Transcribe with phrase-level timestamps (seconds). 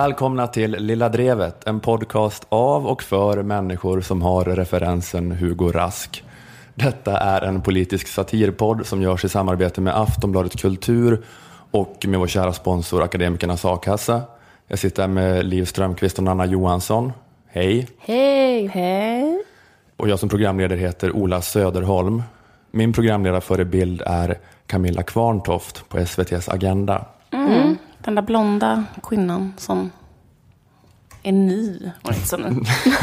[0.00, 6.24] Välkomna till Lilla Drevet, en podcast av och för människor som har referensen Hugo Rask.
[6.74, 11.24] Detta är en politisk satirpodd som görs i samarbete med Aftonbladet Kultur
[11.70, 14.22] och med vår kära sponsor Akademikernas A-kassa.
[14.68, 17.12] Jag sitter här med Liv Strömqvist och Nanna Johansson.
[17.46, 17.88] Hej!
[17.98, 18.66] Hej!
[18.66, 19.44] Hej!
[19.96, 22.22] Och jag som programledare heter Ola Söderholm.
[22.70, 27.04] Min programledarförebild är Camilla Kvarntoft på SVTs Agenda.
[27.32, 27.76] Mm.
[28.04, 29.90] Den där blonda kvinnan som
[31.22, 31.90] är ny.
[32.02, 32.60] Och inte så ny.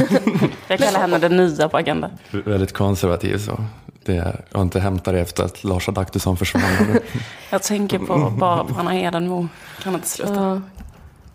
[0.68, 2.10] Jag kallar henne den nya på Agenda.
[2.32, 3.64] Väldigt konservativ så.
[4.06, 6.64] Det, jag har inte hämtat det efter att Lars Adaktusson försvann.
[7.50, 9.48] Jag tänker på, bara på Anna Hedenmo.
[9.84, 10.62] Kan inte sluta.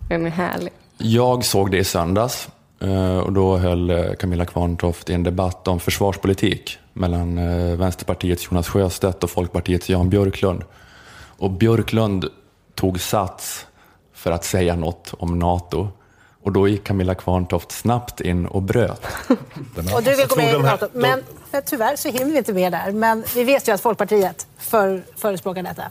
[0.09, 0.73] Den är härlig.
[0.99, 2.49] Jag såg det i söndags
[2.81, 8.49] eh, och då höll eh, Camilla Kvarntoft i en debatt om försvarspolitik mellan eh, Vänsterpartiets
[8.51, 10.65] Jonas Sjöstedt och Folkpartiets Jan Björklund.
[11.39, 12.29] Och Björklund
[12.75, 13.67] tog sats
[14.13, 15.89] för att säga något om NATO.
[16.43, 19.07] Och då gick Camilla Kvarntoft snabbt in och bröt.
[19.95, 20.89] Och du vill gå med i NATO.
[20.93, 22.93] Men, men tyvärr så hinner vi inte med där.
[22.93, 25.83] Men vi vet ju att Folkpartiet för, förespråkar detta.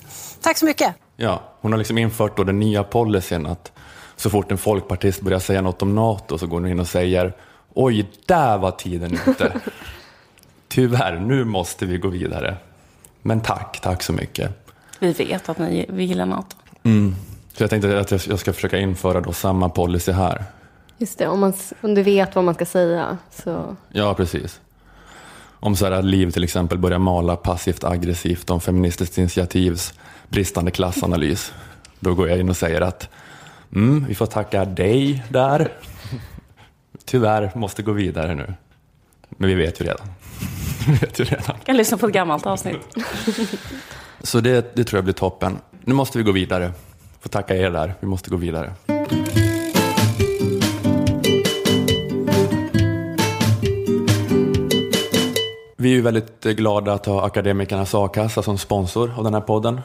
[0.42, 0.96] Tack så mycket.
[1.16, 3.72] Ja, hon har liksom infört då den nya policyn att
[4.16, 7.34] så fort en folkpartist börjar säga något om NATO så går hon in och säger
[7.74, 9.54] oj, där var tiden ute.
[10.68, 12.58] Tyvärr, nu måste vi gå vidare.
[13.22, 14.68] Men tack, tack så mycket.
[15.00, 16.56] Vi vet att ni vi gillar NATO.
[16.84, 17.16] Mm.
[17.54, 20.44] Så jag tänkte att jag ska försöka införa då samma policy här.
[20.98, 23.76] Just det, om, man, om du vet vad man ska säga så...
[23.90, 24.60] Ja, precis.
[25.60, 29.94] Om så här Liv till exempel börjar mala passivt aggressivt om Feministiskt initiativs
[30.30, 31.54] bristande klassanalys.
[32.00, 33.10] Då går jag in och säger att
[33.76, 35.74] mm, vi får tacka dig där.
[37.06, 38.54] Tyvärr måste gå vidare nu.
[39.30, 40.08] Men vi vet ju redan.
[40.88, 41.56] vi vet ju redan.
[41.58, 42.98] Jag kan lyssna på ett gammalt avsnitt.
[44.22, 45.58] Så det, det tror jag blir toppen.
[45.86, 46.72] Nu måste vi gå vidare.
[47.20, 47.94] Får tacka er där.
[48.00, 48.74] Vi måste gå vidare.
[55.78, 59.82] Vi är ju väldigt glada att ha Akademikernas A-kassa som sponsor av den här podden.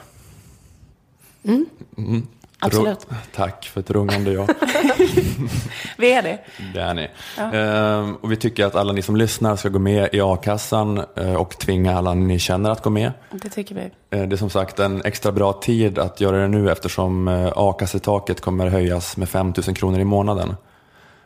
[1.43, 1.67] Mm.
[1.97, 2.27] Mm.
[2.61, 3.07] Absolut.
[3.35, 4.47] Tack för ett rungande ja.
[5.99, 6.39] vi är det.
[6.75, 7.09] Det är ni.
[7.37, 7.53] Ja.
[7.53, 11.35] Ehm, och vi tycker att alla ni som lyssnar ska gå med i a-kassan eh,
[11.35, 13.13] och tvinga alla ni känner att gå med.
[13.31, 13.91] Det tycker vi.
[14.11, 17.53] Ehm, det är som sagt en extra bra tid att göra det nu eftersom eh,
[17.57, 20.57] a-kassetaket kommer höjas med 5 000 kronor i månaden.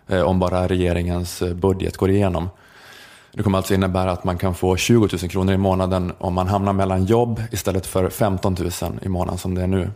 [0.08, 2.50] Eh, om bara regeringens eh, budget går igenom.
[3.32, 6.48] Det kommer alltså innebära att man kan få 20 000 kronor i månaden om man
[6.48, 9.90] hamnar mellan jobb istället för 15 000 i månaden som det är nu.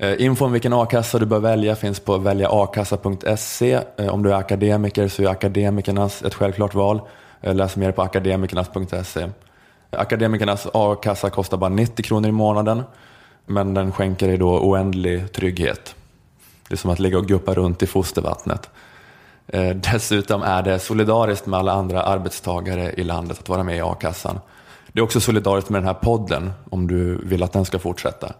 [0.00, 3.80] Eh, info om vilken a-kassa du bör välja finns på väljaakassa.se.
[3.96, 7.00] Eh, om du är akademiker så är Akademikernas ett självklart val.
[7.40, 9.28] Eh, läs mer på akademikernas.se.
[9.90, 12.82] Akademikernas a-kassa kostar bara 90 kronor i månaden
[13.46, 15.94] men den skänker dig då oändlig trygghet.
[16.68, 18.70] Det är som att ligga och guppa runt i fostervattnet.
[19.74, 24.40] Dessutom är det solidariskt med alla andra arbetstagare i landet att vara med i a-kassan.
[24.92, 28.32] Det är också solidariskt med den här podden om du vill att den ska fortsätta.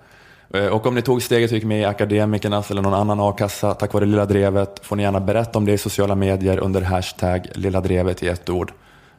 [0.54, 3.74] Eh, och om ni tog steget och gick med i Akademikernas eller någon annan a-kassa
[3.74, 7.46] tack vare Lilla Drevet får ni gärna berätta om det i sociala medier under hashtag
[7.54, 8.72] Lilla Drevet i ett ord.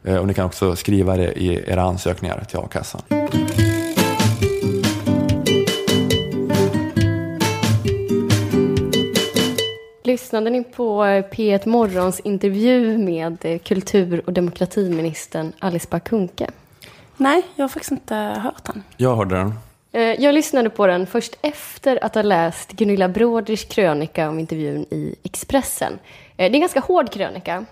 [0.04, 3.02] Eh, och ni kan också skriva det i era ansökningar till a-kassan.
[10.04, 16.50] Lyssnade ni på P1 Morgons intervju med kultur och demokratiministern Alice Bah Kuhnke?
[17.18, 18.84] Nej, jag har faktiskt inte hört den.
[18.98, 19.54] Jag hörde den.
[19.92, 24.86] Eh, jag lyssnade på den först efter att ha läst Gunilla Bråders krönika om intervjun
[24.90, 25.94] i Expressen.
[25.94, 25.98] Eh,
[26.38, 27.66] det är en ganska hård krönika.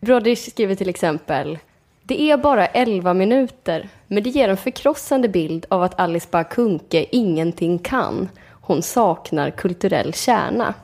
[0.00, 1.58] Bråders skriver till exempel
[2.02, 6.44] det är bara 11 minuter, men det ger en förkrossande bild av att Alice Bah
[6.44, 8.28] Kuhnke ingenting kan.
[8.50, 10.74] Hon saknar kulturell kärna.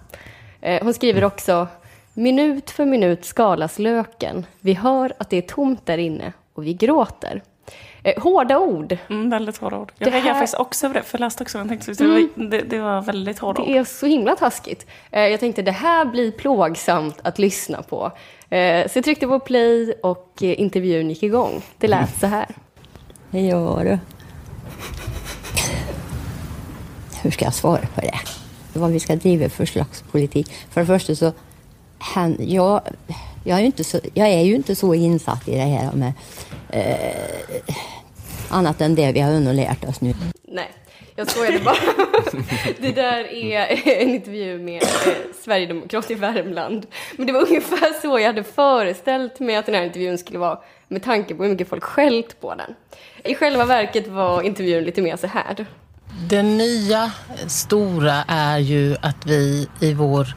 [0.60, 1.68] Eh, hon skriver också
[2.14, 4.46] Minut för minut skalas löken.
[4.60, 7.42] Vi hör att det är tomt där inne och vi gråter.
[8.02, 8.98] Eh, hårda ord.
[9.10, 9.92] Mm, väldigt hårda ord.
[9.98, 10.34] Jag reagerade här...
[10.34, 12.28] faktiskt också på det, för jag läste också den tänkte, mm.
[12.34, 13.68] det, det, var väldigt hårda ord.
[13.68, 14.86] Det är så himla taskigt.
[15.10, 18.12] Eh, jag tänkte det här blir plågsamt att lyssna på.
[18.50, 21.62] Eh, så jag tryckte på play och intervjun gick igång.
[21.78, 22.46] Det lät så här.
[23.30, 23.98] Ja du.
[27.22, 28.18] Hur ska jag svara på det?
[28.72, 30.52] Vad vi ska driva för slags politik.
[30.70, 31.32] För det första så,
[31.98, 32.80] han, jag,
[33.44, 36.12] jag, är ju inte så, jag är ju inte så insatt i det här med
[36.70, 37.44] eh,
[38.48, 40.14] annat än det vi har hunnit lärt oss nu.
[40.42, 40.70] Nej,
[41.16, 41.76] jag skojade bara.
[42.78, 44.88] det där är en intervju med eh,
[45.44, 46.86] Sverigedemokrat i Värmland.
[47.16, 50.58] Men det var ungefär så jag hade föreställt mig att den här intervjun skulle vara
[50.88, 52.74] med tanke på hur mycket folk skällt på den.
[53.24, 55.66] I själva verket var intervjun lite mer så här.
[56.24, 57.12] Det nya
[57.46, 60.28] stora är ju att vi i vår,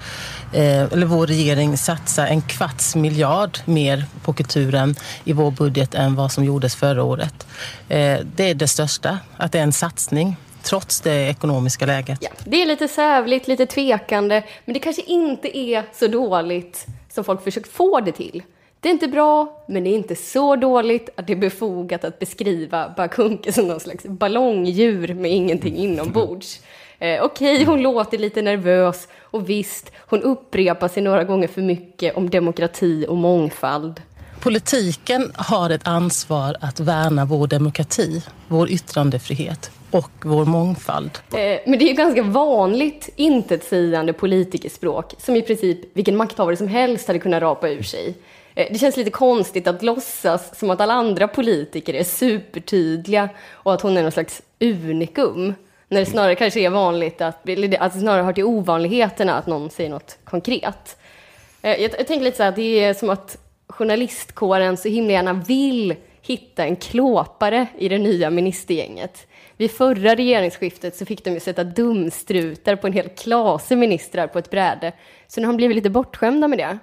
[0.53, 6.15] eh, eller vår regering satsar en kvarts miljard mer på kulturen i vår budget än
[6.15, 7.47] vad som gjordes förra året.
[7.89, 12.17] Eh, det är det största, att det är en satsning trots det ekonomiska läget.
[12.21, 17.23] Ja, det är lite sävligt, lite tvekande, men det kanske inte är så dåligt som
[17.23, 18.43] folk försökt få det till.
[18.81, 22.19] Det är inte bra, men det är inte så dåligt att det är befogat att
[22.19, 26.59] beskriva Bakunke som någon slags ballongdjur med ingenting inombords.
[26.99, 31.61] Eh, Okej, okay, hon låter lite nervös och visst, hon upprepar sig några gånger för
[31.61, 34.01] mycket om demokrati och mångfald.
[34.39, 41.11] Politiken har ett ansvar att värna vår demokrati, vår yttrandefrihet och vår mångfald.
[41.31, 46.67] Eh, men det är ju ganska vanligt intetsägande politikerspråk som i princip vilken makthavare som
[46.67, 48.15] helst hade kunnat rapa ur sig.
[48.55, 53.73] Eh, det känns lite konstigt att låtsas som att alla andra politiker är supertydliga och
[53.73, 55.53] att hon är någon slags unikum.
[55.87, 59.47] När det snarare kanske är vanligt att, eller att det snarare hör till ovanligheterna att
[59.47, 60.97] någon säger något konkret.
[61.61, 63.37] Eh, jag, jag tänker lite så här, det är som att
[63.67, 69.27] journalistkåren så himla gärna vill hitta en klåpare i det nya ministergänget.
[69.57, 74.39] Vid förra regeringsskiftet så fick de ju sätta dumstrutar på en hel klase ministrar på
[74.39, 74.91] ett bräde.
[75.27, 76.79] Så nu har de blivit lite bortskämda med det.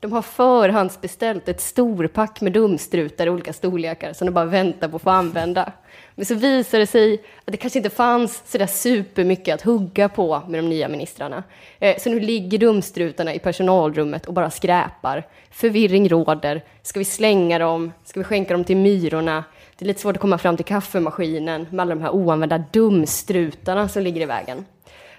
[0.00, 4.96] De har förhandsbeställt ett storpack med dumstrutar i olika storlekar som de bara väntar på
[4.96, 5.72] att få använda.
[6.14, 10.08] Men så visar det sig att det kanske inte fanns så där supermycket att hugga
[10.08, 11.42] på med de nya ministrarna.
[11.78, 15.26] Eh, så nu ligger dumstrutarna i personalrummet och bara skräpar.
[15.50, 16.64] Förvirring råder.
[16.82, 17.92] Ska vi slänga dem?
[18.04, 19.44] Ska vi skänka dem till myrorna?
[19.78, 23.88] Det är lite svårt att komma fram till kaffemaskinen med alla de här oanvända dumstrutarna
[23.88, 24.64] som ligger i vägen.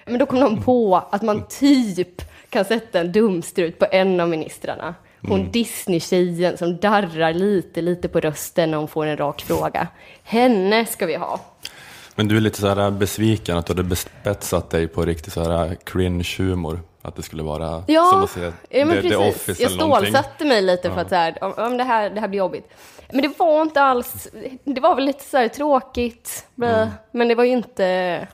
[0.05, 2.21] Men då kom de på att man typ
[2.57, 4.95] kan sätta en dumstrut på en av ministrarna.
[5.21, 5.51] Hon mm.
[5.51, 9.87] Disney-tjejen som darrar lite, lite på rösten när hon får en rak fråga.
[10.23, 11.39] Henne ska vi ha.
[12.15, 15.43] Men du är lite så här besviken att du hade bespetsat dig på riktigt så
[15.43, 16.79] här cringe-humor.
[17.01, 19.57] Att det skulle vara ja, som att se ja, men The, precis.
[19.57, 22.27] The Jag stålsatte mig lite för att så här, om, om det, här, det här
[22.27, 22.69] blir jobbigt.
[23.11, 24.27] Men det var inte alls,
[24.63, 26.45] det var väl lite så här tråkigt.
[26.61, 26.89] Mm.
[27.11, 28.27] Men det var ju inte,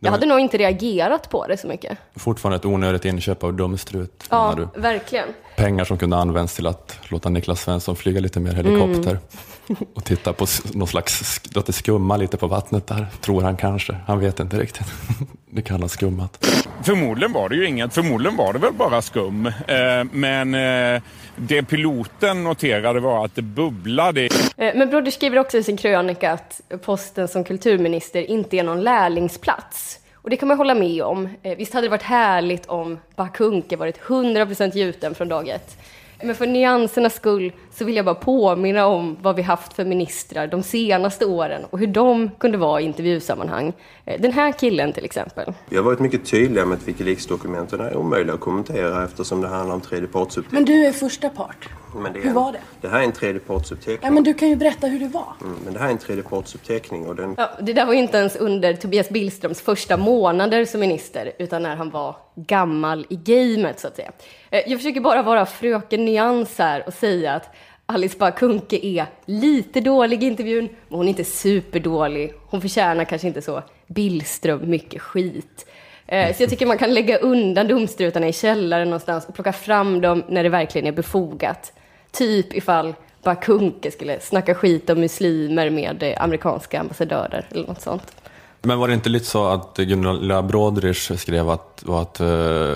[0.00, 1.98] jag hade nog inte reagerat på det så mycket.
[2.16, 4.24] Fortfarande ett onödigt inköp av dumstrut.
[4.30, 4.80] Ja, du.
[4.80, 5.28] verkligen.
[5.56, 9.10] Pengar som kunde använts till att låta Niklas Svensson flyga lite mer helikopter.
[9.10, 9.84] Mm.
[9.94, 13.96] Och titta på någon slags, låt det skumma lite på vattnet där, tror han kanske.
[14.06, 14.86] Han vet inte riktigt.
[15.50, 16.46] Det kan ha skummat.
[16.82, 19.46] Förmodligen var det ju inget, förmodligen var det väl bara skum.
[19.46, 21.02] Eh, men eh,
[21.36, 24.24] det piloten noterade var att det bubblade.
[24.56, 28.82] Eh, men Brodder skriver också i sin krönika att posten som kulturminister inte är någon
[28.82, 29.98] lärlingsplats.
[30.14, 31.28] Och det kan man hålla med om.
[31.42, 35.76] Eh, visst hade det varit härligt om Bakunke varit 100% gjuten från dag ett.
[36.22, 40.46] Men för nyansernas skull så vill jag bara påminna om vad vi haft för ministrar
[40.46, 43.72] de senaste åren och hur de kunde vara i intervjusammanhang.
[44.04, 45.52] Eh, den här killen till exempel.
[45.68, 49.74] Vi har varit mycket tydliga med att Wikileaks-dokumenten är omöjliga att kommentera eftersom det handlar
[49.74, 50.60] om tredjepartsuppteckning.
[50.60, 51.68] Men du är första part.
[52.14, 52.60] hur var det?
[52.80, 53.98] Det här är en tredjepartsuppteckning.
[54.02, 55.32] Ja, men du kan ju berätta hur det var.
[55.40, 57.34] Mm, men det här är en tredjepartsuppteckning och den...
[57.38, 61.62] Ja, det där var ju inte ens under Tobias Billströms första månader som minister utan
[61.62, 64.12] när han var gammal i gamet så att säga.
[64.50, 67.54] Eh, jag försöker bara vara fröken Nyans här och säga att
[67.92, 72.34] Alice Bah Kuhnke är lite dålig i intervjun, men hon är inte superdålig.
[72.46, 75.66] Hon förtjänar kanske inte så Billström mycket skit.
[76.06, 80.00] Eh, så jag tycker man kan lägga undan dumstrutarna i källaren någonstans och plocka fram
[80.00, 81.72] dem när det verkligen är befogat.
[82.10, 87.80] Typ ifall Bah Kuhnke skulle snacka skit om muslimer med eh, amerikanska ambassadörer eller något
[87.80, 88.16] sånt.
[88.62, 92.18] Men var det inte lite så att Gunilla Brodrich skrev att, att,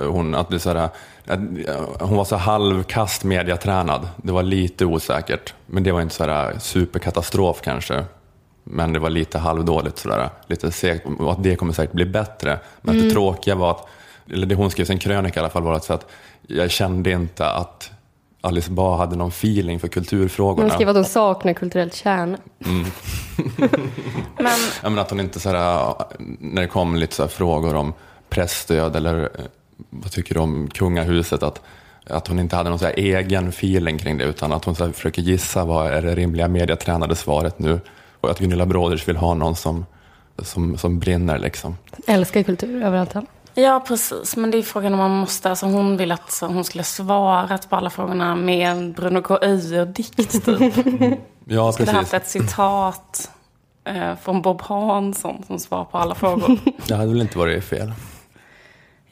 [0.08, 0.88] hon, att det så här,
[2.00, 4.08] hon var så halvkast mediatränad.
[4.16, 8.04] Det var lite osäkert, men det var inte så här superkatastrof kanske.
[8.64, 11.06] Men det var lite halvdåligt sådär, lite segt.
[11.18, 12.58] Och att det kommer säkert bli bättre.
[12.80, 13.08] Men mm.
[13.08, 13.88] det tråkiga var att,
[14.30, 16.06] eller det hon skrev i sin krönika i alla fall, var att, så att
[16.46, 17.90] jag kände inte att
[18.44, 20.68] Alice Bah hade någon feeling för kulturfrågorna.
[20.68, 22.36] Hon skrev att hon saknar kulturellt kärn.
[22.64, 22.84] Mm.
[24.36, 24.58] men...
[24.82, 25.94] Ja, men att hon inte sådär,
[26.38, 27.92] när det kom lite så frågor om
[28.28, 29.28] pressstöd eller
[29.90, 31.42] vad tycker du om kungahuset?
[31.42, 31.60] Att,
[32.06, 35.22] att hon inte hade någon så egen feeling kring det utan att hon så försöker
[35.22, 37.80] gissa vad är det rimliga mediatränade svaret nu.
[38.20, 39.86] Och att Gunilla Broders vill ha någon som,
[40.38, 41.76] som, som brinner liksom.
[42.06, 43.14] Älskar kultur överallt.
[43.54, 44.36] Ja, precis.
[44.36, 45.50] Men det är frågan om man måste...
[45.50, 49.38] Alltså hon ville att hon skulle svarat på alla frågorna med en Bruno K.
[49.42, 50.60] Öijer-dikt, typ.
[51.44, 51.74] ja, precis.
[51.74, 53.30] Skulle haft ett citat
[53.84, 56.58] eh, från Bob Hansson som svar på alla frågor.
[56.86, 57.92] det hade väl inte varit fel.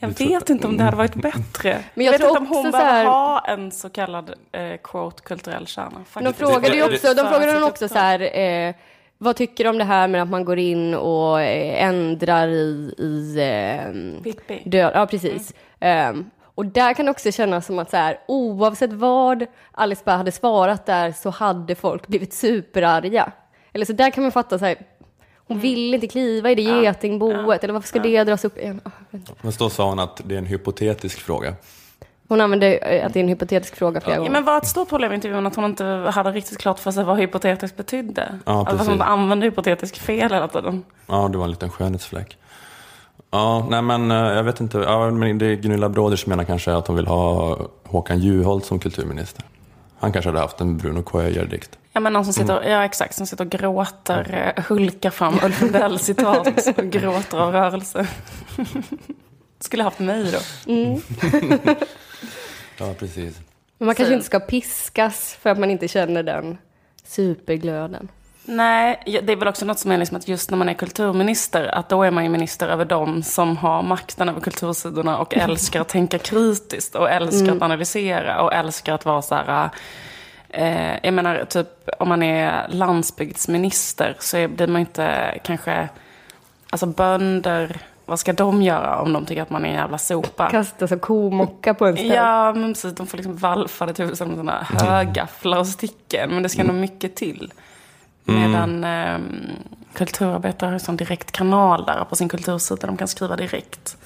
[0.03, 1.85] Jag vet inte om det hade varit bättre.
[1.95, 3.05] Men jag, jag vet inte om hon behöver här...
[3.05, 6.05] ha en så kallad eh, quote kulturell kärna.
[6.15, 8.75] De frågade ju också, de frågade hon också så här, eh,
[9.23, 12.95] vad tycker du om det här med att man går in och eh, ändrar i...
[12.99, 15.55] i eh, död, ja, precis.
[15.81, 16.17] Mm.
[16.17, 20.17] Um, och där kan det också kännas som att så här, oavsett vad Alice Bah
[20.17, 23.33] hade svarat där så hade folk blivit superarga.
[23.73, 24.77] Eller så där kan man fatta så här,
[25.37, 25.63] hon mm.
[25.63, 26.83] vill inte kliva i det ja.
[26.83, 27.55] getingboet, ja.
[27.63, 28.03] eller varför ska ja.
[28.03, 28.81] det dras upp igen?
[29.41, 31.55] Men då sa hon att det är en hypotetisk fråga.
[32.31, 34.19] Hon använde eh, att det är en hypotetisk fråga flera ja.
[34.19, 34.31] gånger.
[34.31, 37.05] men var ett stort problem i intervjun att hon inte hade riktigt klart för sig
[37.05, 38.39] vad hypotetiskt betydde?
[38.47, 38.81] Ja, precis.
[38.81, 40.85] Att hon använde hypotetisk fel hela tiden.
[41.07, 42.39] Ja, det var en liten skönhetsfläck.
[43.31, 44.79] Ja, nej men eh, jag vet inte.
[44.79, 48.79] Ja, men det Gunilla Bråder som menar kanske att hon vill ha Håkan Juholt som
[48.79, 49.45] kulturminister.
[49.99, 51.79] Han kanske hade haft en Bruno Koyer-dikt.
[51.93, 52.71] Ja, men någon som sitter, mm.
[52.71, 56.47] ja, exakt, som sitter och gråter, eh, hulkar fram Ulf Lundell-citat
[56.79, 58.07] och gråter av rörelse.
[59.61, 60.73] Skulle haft mig då.
[60.73, 61.01] Mm.
[62.81, 63.41] ja, precis.
[63.79, 66.59] Men man kanske inte ska piskas för att man inte känner den
[67.05, 68.09] superglöden.
[68.45, 71.75] Nej, det är väl också något som är liksom att just när man är kulturminister,
[71.75, 75.81] att då är man ju minister över dem som har makten över kultursidorna och älskar
[75.81, 77.57] att tänka kritiskt och älskar mm.
[77.57, 79.71] att analysera och älskar att vara så här
[80.53, 81.69] Eh, jag menar, typ
[81.99, 85.89] om man är landsbygdsminister så blir man inte kanske...
[86.73, 90.51] Alltså bönder, vad ska de göra om de tycker att man är en jävla sopa?
[90.51, 92.09] Kasta sig komocka på en ställ.
[92.09, 92.95] Ja, men precis.
[92.95, 96.31] De får liksom valfade tusen med sådana högafflar och sticken.
[96.31, 96.75] Men det ska mm.
[96.75, 97.53] nog mycket till.
[98.25, 99.19] Medan eh,
[99.93, 102.87] kulturarbetare har en direkt kanal där på sin kultursida.
[102.87, 103.97] De kan skriva direkt.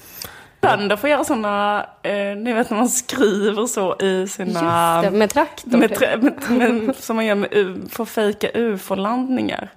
[0.61, 5.01] Bönder får göra sådana, eh, ni vet när man skriver så i sina...
[5.03, 5.77] Just det, med traktor.
[5.77, 6.19] Med,
[6.49, 7.49] med, med, som man gör med,
[7.89, 9.71] för fejka ufo-landningar.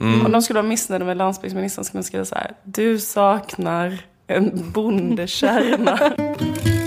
[0.00, 0.26] Mm.
[0.26, 2.52] Om de skulle vara missnöjda med landsbygdsministern skulle de skriva så här.
[2.64, 5.98] Du saknar en bondekärna.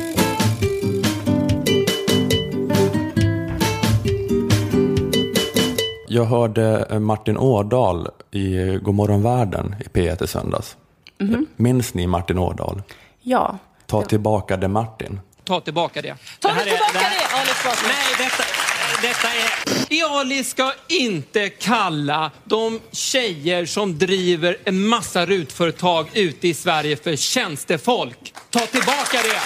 [6.13, 10.77] Jag hörde eh, Martin Årdal i Godmorgon världen i P1 i söndags.
[11.22, 11.46] Mm -hmm.
[11.55, 12.82] Minns ni Martin Årdal?
[13.22, 13.58] Ja.
[13.86, 15.20] Ta tillbaka det Martin.
[15.43, 16.15] Ta tillbaka det.
[16.39, 17.00] Ta det tillbaka det,
[17.39, 17.51] Ali
[17.88, 18.43] Nej, detta,
[19.01, 19.73] detta är...
[20.19, 27.15] Ali ska inte kalla de tjejer som driver en massa rutföretag ute i Sverige för
[27.15, 28.33] tjänstefolk.
[28.50, 29.41] Ta tillbaka det.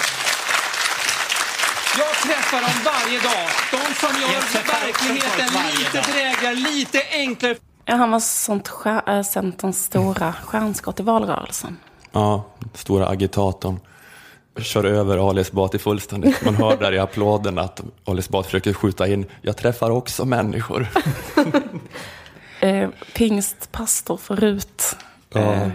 [1.97, 3.49] Jag träffar dem varje dag.
[3.71, 4.37] De som gör
[4.67, 7.55] verkligheten lite drägligare, lite enklare.
[7.85, 11.77] Ja, han var sånt äh, Centerns stora stjärnskott i valrörelsen.
[12.11, 13.79] Ja, stora agitatorn.
[14.61, 16.45] Kör över Ali Esbati fullständigt.
[16.45, 20.87] Man hör där i applåden att Ali Esbati försöker skjuta in, jag träffar också människor.
[22.61, 24.95] eh, pingstpastor för RUT.
[25.35, 25.67] Eh.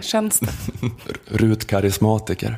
[1.25, 2.57] RUT-karismatiker.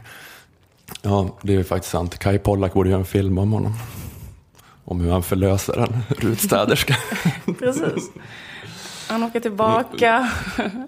[1.02, 2.20] Ja, det är faktiskt sant.
[2.20, 3.74] Kai Pollak borde göra en film om honom.
[4.86, 6.96] Om hur han förlöser en RUT-städerska.
[7.60, 8.10] Precis.
[9.08, 10.30] Han åker tillbaka.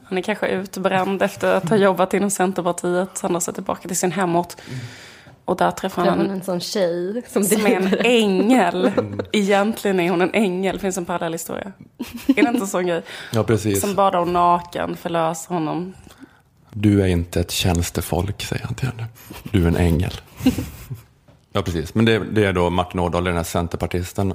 [0.04, 3.20] Han är kanske utbränd efter att ha jobbat inom Centerpartiet.
[3.22, 4.54] Han har sig tillbaka till sin hemort.
[5.48, 8.92] Och där träffar han en, en sån tjej som, som är en ängel.
[9.32, 10.76] Egentligen är hon en ängel.
[10.76, 11.72] Det finns en parallell historia.
[12.28, 13.02] Är det inte en sån grej?
[13.34, 13.82] Ja, precis.
[13.82, 15.94] Som badar hon naken, förlöser honom.
[16.72, 19.06] Du är inte ett tjänstefolk, säger han till henne.
[19.44, 20.12] Du är en ängel.
[21.52, 21.96] ja, precis.
[21.96, 24.34] Men det, det är då Martin Ådahl, den här centerpartisten,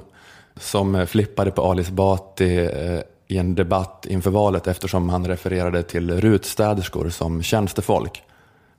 [0.55, 6.21] som flippade på Alice Bati eh, i en debatt inför valet eftersom han refererade till
[6.21, 8.23] rutstäderskor som tjänstefolk.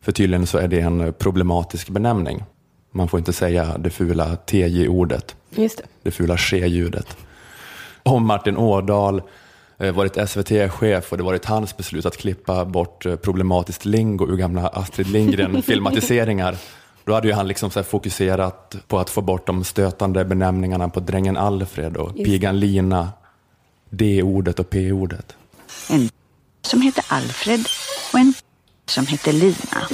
[0.04, 2.44] För tydligen så är det en problematisk benämning.
[2.92, 5.36] Man får inte säga det fula TJ-ordet.
[5.50, 5.84] Just det.
[6.02, 7.16] det fula ske-ljudet.
[8.02, 9.22] Om Martin Årdal
[9.78, 14.36] eh, varit SVT-chef och det varit hans beslut att klippa bort eh, problematiskt lingo ur
[14.36, 16.56] gamla Astrid Lindgren-filmatiseringar
[17.04, 21.00] då hade ju han liksom så fokuserat på att få bort de stötande benämningarna på
[21.00, 23.08] drängen Alfred och pigan Lina
[23.90, 25.36] D-ordet och P-ordet.
[25.90, 26.08] En
[26.62, 27.66] som heter Alfred
[28.12, 28.34] och en
[28.86, 29.88] som heter Lina.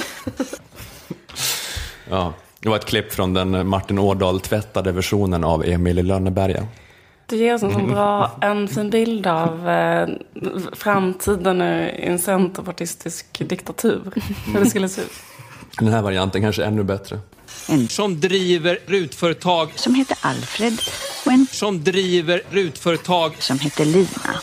[2.09, 6.67] ja, det var ett klipp från den Martin Årdal tvättade versionen av Emil i Lönneberga.
[7.25, 10.09] Du ger oss en, bra, en fin bild av eh,
[10.73, 14.01] framtiden i en centerpartistisk diktatur.
[14.45, 15.11] Hur det skulle se ut.
[15.79, 17.19] Den här varianten kanske är ännu bättre.
[17.69, 20.79] En som driver rutföretag som heter Alfred
[21.25, 24.41] och en som driver rutföretag som heter Lina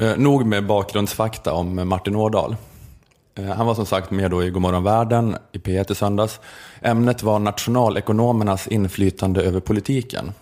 [0.00, 2.56] eh, nog med bakgrundsfakta om Martin Ådahl.
[3.34, 6.40] Eh, han var som sagt med då i Godmorgon världen i P1 i söndags.
[6.80, 10.32] Ämnet var nationalekonomernas inflytande över politiken.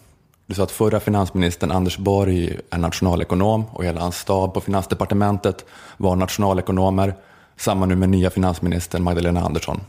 [0.47, 5.65] Du sa att förra finansministern Anders Borg är nationalekonom och hela hans stab på Finansdepartementet
[5.97, 7.15] var nationalekonomer.
[7.57, 9.81] Samma nu med nya finansministern Magdalena Andersson.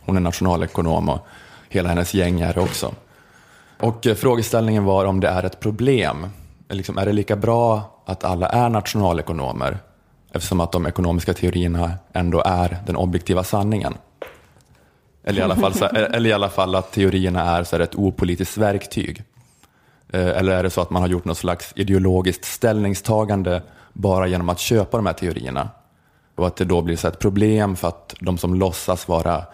[0.00, 1.18] Hon är nationalekonom och
[1.68, 2.94] hela hennes gäng är det också.
[3.80, 6.26] Och eh, frågeställningen var om det är ett problem
[6.68, 9.78] liksom, är det lika bra att alla är nationalekonomer
[10.32, 13.94] eftersom att de ekonomiska teorierna ändå är den objektiva sanningen?
[15.24, 17.82] Eller i alla fall, så, eh, eller i alla fall att teorierna är så här,
[17.82, 19.22] ett opolitiskt verktyg.
[20.12, 24.48] Eh, eller är det så att man har gjort något slags ideologiskt ställningstagande bara genom
[24.48, 25.68] att köpa de här teorierna?
[26.34, 29.44] Och att det då blir så ett problem för att de som låtsas vara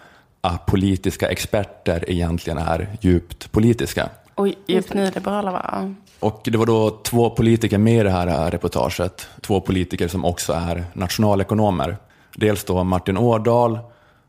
[0.41, 4.09] apolitiska experter egentligen är djupt politiska.
[4.41, 5.93] Och djupt nyliberala va?
[6.19, 9.27] Och det var då två politiker med i det här reportaget.
[9.41, 11.97] Två politiker som också är nationalekonomer.
[12.35, 13.79] Dels då Martin Årdal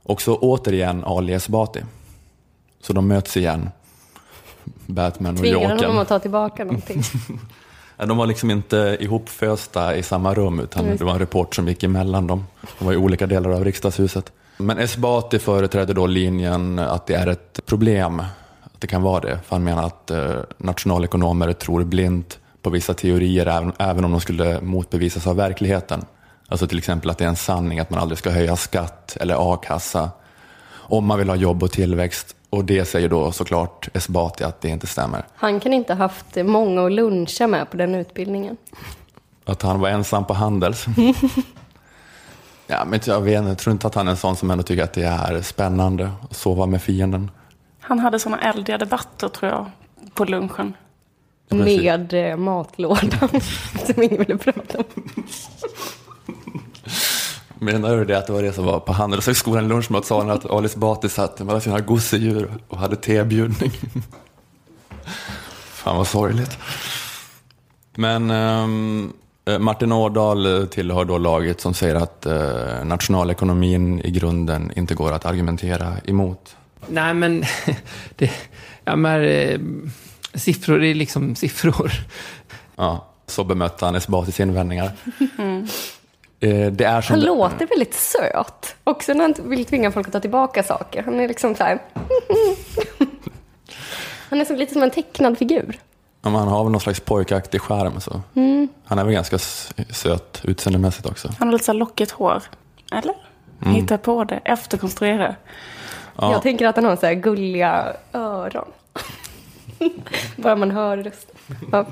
[0.02, 1.80] och så återigen Ali Esbati.
[2.82, 3.70] Så de möts igen.
[4.86, 5.68] Batman och Jokern.
[5.68, 7.02] Tvingar honom att ta tillbaka någonting?
[7.96, 11.82] de var liksom inte ihopfösta i samma rum utan det var en report som gick
[11.82, 12.46] emellan dem.
[12.78, 14.32] De var i olika delar av riksdagshuset.
[14.56, 18.22] Men Esbati företrädde då linjen att det är ett problem,
[18.82, 19.38] det kan vara det.
[19.44, 24.20] För han menar att eh, nationalekonomer tror blint på vissa teorier även, även om de
[24.20, 26.04] skulle motbevisas av verkligheten.
[26.48, 29.54] Alltså till exempel att det är en sanning att man aldrig ska höja skatt eller
[29.54, 30.10] a-kassa
[30.74, 32.36] om man vill ha jobb och tillväxt.
[32.50, 35.24] Och det säger då såklart Esbati att det inte stämmer.
[35.34, 38.56] Han kan inte ha haft många att luncha med på den utbildningen.
[39.44, 40.86] Att han var ensam på Handels.
[42.66, 44.84] ja, men jag, vet, jag tror inte att han är en sån som ändå tycker
[44.84, 47.30] att det är spännande att sova med fienden.
[47.82, 49.70] Han hade såna eldiga debatter tror jag
[50.14, 50.74] på lunchen.
[51.48, 53.28] Med eh, matlådan
[53.86, 54.84] som ingen ville prata om.
[57.58, 60.66] Menar du det att det var det som var på Handelshögskolan i lunchmatsalen, att Ali
[60.66, 63.70] Esbati satt med sina gosedjur och hade tebjudning?
[65.72, 66.58] Fan vad sorgligt.
[67.94, 69.12] Men um,
[69.60, 75.26] Martin Årdal tillhör då laget som säger att uh, nationalekonomin i grunden inte går att
[75.26, 76.56] argumentera emot.
[76.88, 77.44] Nej, men,
[78.16, 78.30] det,
[78.84, 79.60] ja, men eh,
[80.34, 81.92] siffror är liksom siffror.
[82.76, 84.92] Ja, så bemötte han Esbatis invändningar.
[85.38, 85.66] Mm.
[86.44, 87.26] Eh, det är som han det...
[87.26, 88.76] låter väldigt söt.
[88.84, 91.02] Också när han vill tvinga folk att ta tillbaka saker.
[91.02, 91.78] Han är liksom så här...
[94.30, 95.78] han är som, lite som en tecknad figur.
[96.22, 98.00] Ja, han har väl någon slags pojkaktig skärm.
[98.00, 98.20] Så.
[98.34, 98.68] Mm.
[98.84, 99.38] Han är väl ganska
[99.90, 101.28] söt utseendemässigt också.
[101.38, 102.42] Han har lite så lockigt hår.
[102.92, 103.14] Eller?
[103.62, 103.74] Mm.
[103.74, 105.34] Hittar på det, efterkonstruera.
[106.22, 106.32] Ja.
[106.32, 108.68] Jag tänker att han har så här gulliga öron.
[110.36, 111.36] Bara man hör rösten.
[111.72, 111.84] Ja,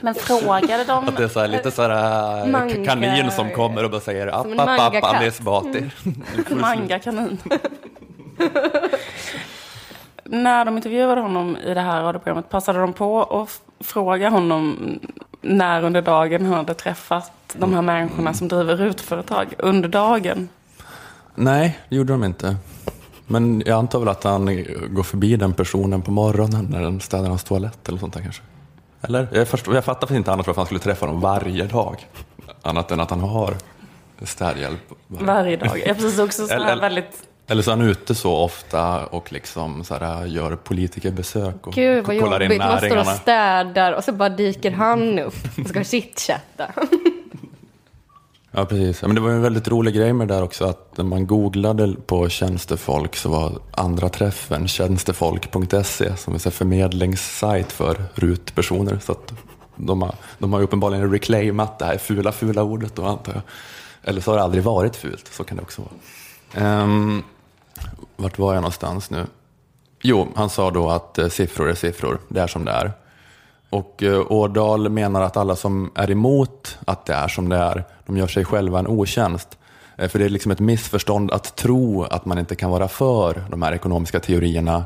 [0.00, 1.08] Men frågade de...
[1.08, 2.84] Att det är så här, lite så här Manga.
[2.84, 5.78] kanin som kommer och bara säger app, app, app, Alice Bati.
[5.78, 6.60] Mm.
[6.60, 7.38] Manga-kanin.
[10.24, 14.98] När de intervjuade honom i det här radioprogrammet passade de på att fråga honom
[15.40, 20.48] när under dagen han hade träffat de här människorna som driver RUT-företag under dagen.
[21.34, 22.56] Nej, det gjorde de inte.
[23.32, 27.28] Men jag antar väl att han går förbi den personen på morgonen när den städar
[27.28, 28.42] hans toalett eller sånt där kanske.
[29.02, 29.28] Eller?
[29.32, 32.06] Jag, först, jag fattar inte annars varför han skulle träffa honom varje dag.
[32.62, 33.54] Annat än att han har
[34.22, 34.80] städhjälp.
[35.06, 35.82] Varje dag.
[35.86, 37.28] Jag precis också så eller, väldigt...
[37.46, 42.06] Eller så är han ute så ofta och liksom så här, gör politikerbesök och Gud
[42.06, 45.68] vad kollar jobbigt, in man står och städar och så bara dyker han upp och
[45.68, 46.72] ska chitchatta.
[48.54, 49.02] Ja, precis.
[49.02, 51.94] Men det var en väldigt rolig grej med det där också att när man googlade
[52.06, 58.98] på tjänstefolk så var andra träffen tjänstefolk.se som är en förmedlingssajt för RUT-personer.
[59.02, 59.32] Så att
[59.76, 63.42] de har, de har uppenbarligen reclaimat det här fula, fula ordet då antar jag.
[64.02, 66.82] Eller så har det aldrig varit fult, så kan det också vara.
[66.82, 67.22] Um,
[68.16, 69.26] vart var jag någonstans nu?
[70.02, 72.92] Jo, han sa då att eh, siffror är siffror, det är som det är.
[73.72, 77.84] Och eh, Årdal menar att alla som är emot att det är som det är,
[78.06, 79.58] de gör sig själva en otjänst.
[79.98, 83.44] Eh, för det är liksom ett missförstånd att tro att man inte kan vara för
[83.50, 84.84] de här ekonomiska teorierna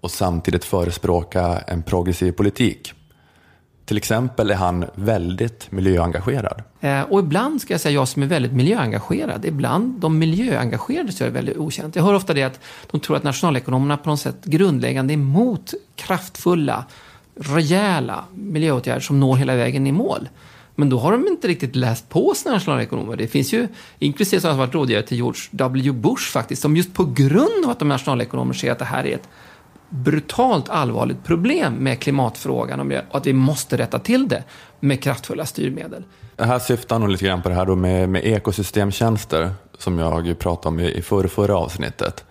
[0.00, 2.92] och samtidigt förespråka en progressiv politik.
[3.84, 6.62] Till exempel är han väldigt miljöengagerad.
[6.80, 9.44] Eh, och ibland ska jag säga jag som är väldigt miljöengagerad.
[9.44, 11.96] Ibland de miljöengagerade så är det väldigt okänt.
[11.96, 15.74] Jag hör ofta det att de tror att nationalekonomerna på något sätt grundläggande är emot
[15.96, 16.84] kraftfulla
[17.36, 20.28] rejäla miljöåtgärder som når hela vägen i mål.
[20.74, 23.16] Men då har de inte riktigt läst på sina nationalekonomer.
[23.16, 23.68] Det finns ju,
[23.98, 25.92] inklusive sådana som varit rådgivare till George W.
[25.92, 29.14] Bush faktiskt, som just på grund av att de nationalekonomer ser att det här är
[29.14, 29.28] ett
[29.88, 34.44] brutalt allvarligt problem med klimatfrågan och att vi måste rätta till det
[34.80, 36.04] med kraftfulla styrmedel.
[36.36, 40.38] Det här syftar nog lite grann på det här då med, med ekosystemtjänster som jag
[40.38, 42.24] pratade om i, i förra, förra avsnittet.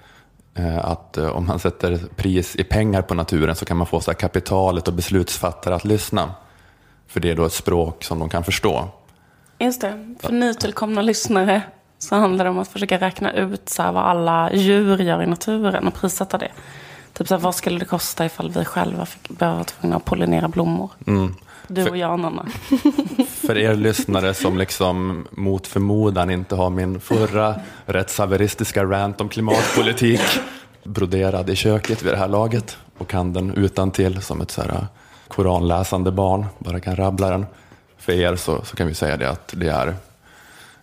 [0.56, 4.02] Eh, att eh, om man sätter pris i pengar på naturen så kan man få
[4.02, 6.32] så kapitalet och beslutsfattare att lyssna.
[7.08, 8.88] För det är då ett språk som de kan förstå.
[9.60, 10.16] Just det.
[10.20, 11.62] För nytillkomna lyssnare
[12.00, 15.88] så handlar det om att försöka räkna ut så vad alla djur gör i naturen
[15.88, 16.52] och prissätta det.
[17.14, 20.48] Typ så här, vad skulle det kosta ifall vi själva fick vara tvungna att pollinera
[20.48, 20.92] blommor?
[21.08, 21.36] Mm.
[21.68, 22.46] Du och jag, Nanna.
[23.46, 30.22] För er lyssnare som liksom mot förmodan inte har min förra rättshaveristiska rant om klimatpolitik
[30.84, 34.62] broderad i köket vid det här laget och kan den utan till som ett så
[34.62, 34.84] här äh,
[35.28, 37.46] koranläsande barn, bara kan rabbla den.
[37.98, 39.96] För er så, så kan vi säga det att det är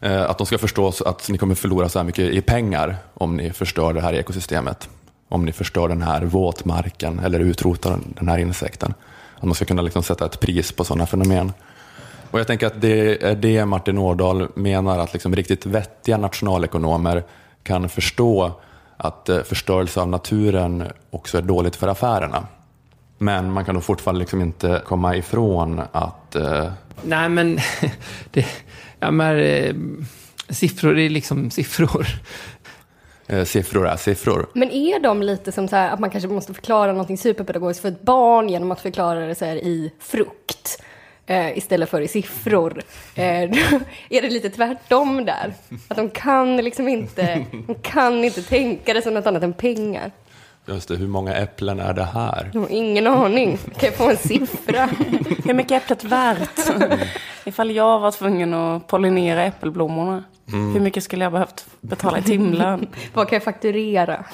[0.00, 3.36] äh, att de ska förstå att ni kommer förlora så här mycket i pengar om
[3.36, 4.88] ni förstör det här ekosystemet.
[5.28, 8.94] Om ni förstör den här våtmarken eller utrotar den här insekten.
[9.36, 11.52] Att man ska kunna liksom sätta ett pris på sådana fenomen.
[12.30, 17.24] Och jag tänker att det är det Martin Årdal menar att liksom riktigt vettiga nationalekonomer
[17.62, 18.52] kan förstå
[18.96, 22.46] att eh, förstörelse av naturen också är dåligt för affärerna.
[23.18, 26.36] Men man kan då fortfarande liksom inte komma ifrån att...
[26.36, 26.72] Eh...
[27.02, 27.58] Nej, men,
[28.30, 28.46] det,
[29.00, 29.74] ja, men eh,
[30.48, 32.06] siffror är liksom siffror.
[33.26, 34.46] Eh, siffror är siffror.
[34.54, 37.88] Men är de lite som så här, att man kanske måste förklara någonting superpedagogiskt för
[37.88, 40.82] ett barn genom att förklara det så här i frukt?
[41.30, 42.82] Eh, istället för i siffror.
[43.14, 43.24] Eh,
[44.08, 45.54] är det lite tvärtom där?
[45.88, 50.10] Att de kan liksom inte, de kan inte tänka det som något annat än pengar.
[50.66, 52.50] Just det, hur många äpplen är det här?
[52.52, 53.58] Jag har ingen aning.
[53.58, 54.86] Kan jag få en siffra?
[55.44, 56.70] hur mycket är äpplet värt?
[57.44, 60.72] Ifall jag var tvungen att pollinera äppelblommorna, mm.
[60.72, 62.86] hur mycket skulle jag behövt betala i timlön?
[63.14, 64.24] Vad kan jag fakturera?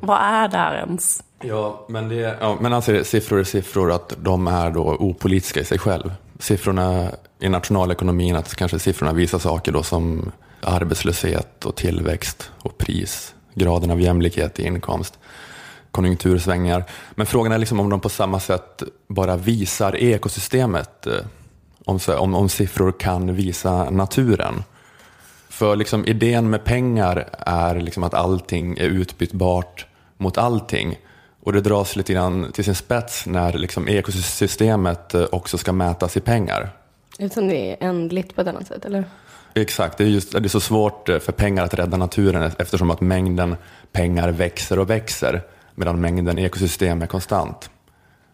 [0.00, 1.22] Vad är det här ens?
[1.40, 5.64] Ja, men, det, ja, men alltså, siffror är siffror, att de är då opolitiska i
[5.64, 6.14] sig själv.
[6.38, 13.34] Siffrorna i nationalekonomin, att kanske siffrorna visar saker då som arbetslöshet och tillväxt och pris,
[13.54, 15.18] graden av jämlikhet i inkomst,
[15.90, 16.84] konjunktursvängningar.
[17.14, 21.12] Men frågan är liksom om de på samma sätt bara visar ekosystemet, eh,
[21.84, 24.64] om, om, om siffror kan visa naturen.
[25.56, 30.98] För liksom idén med pengar är liksom att allting är utbytbart mot allting.
[31.42, 36.16] Och det dras lite grann till sin spets när liksom ekosystemet eh, också ska mätas
[36.16, 36.70] i pengar.
[37.18, 39.04] Eftersom det är ändligt på ett annat sätt, eller?
[39.54, 42.90] Exakt, det är, just, det är så svårt eh, för pengar att rädda naturen eftersom
[42.90, 43.56] att mängden
[43.92, 45.42] pengar växer och växer
[45.74, 47.70] medan mängden ekosystem är konstant.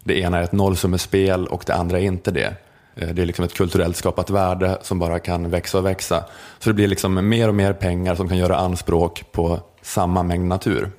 [0.04, 2.54] Det ena är ett nollsummespel och det andra är inte det.
[2.94, 6.24] Eh, det är liksom ett kulturellt skapat värde som bara kan växa och växa.
[6.58, 10.48] Så det blir liksom mer och mer pengar som kan göra anspråk på samma mängd
[10.48, 10.90] natur.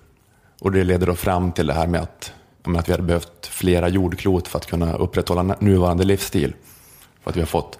[0.61, 2.33] Och det leder då fram till det här med att,
[2.77, 6.55] att vi hade behövt flera jordklot för att kunna upprätthålla nuvarande livsstil.
[7.23, 7.79] För att vi har fått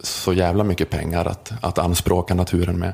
[0.00, 2.92] så jävla mycket pengar att, att anspråka naturen med.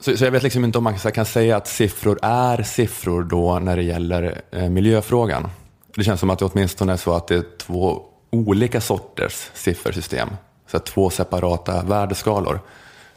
[0.00, 3.58] Så, så jag vet liksom inte om man kan säga att siffror är siffror då
[3.58, 5.48] när det gäller eh, miljöfrågan.
[5.94, 10.28] Det känns som att det åtminstone är så att det är två olika sorters siffersystem.
[10.66, 12.60] Så två separata värdeskalor,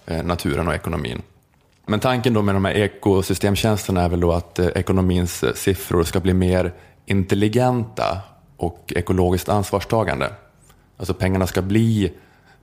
[0.06, 1.22] eh, naturen och ekonomin.
[1.86, 6.04] Men tanken då med de här ekosystemtjänsterna är väl då att eh, ekonomins eh, siffror
[6.04, 6.74] ska bli mer
[7.06, 8.22] intelligenta
[8.58, 10.34] och ekologiskt ansvarstagande.
[10.98, 12.14] Alltså pengarna ska bli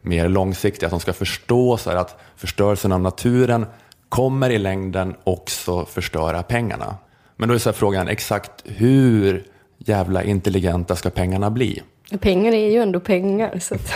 [0.03, 3.67] mer långsiktiga, att de ska förstå så att förstörelsen av naturen
[4.09, 6.97] kommer i längden också förstöra pengarna.
[7.37, 9.45] Men då är så frågan exakt hur
[9.79, 11.83] jävla intelligenta ska pengarna bli?
[12.21, 13.59] Pengar är ju ändå pengar.
[13.59, 13.93] Så att...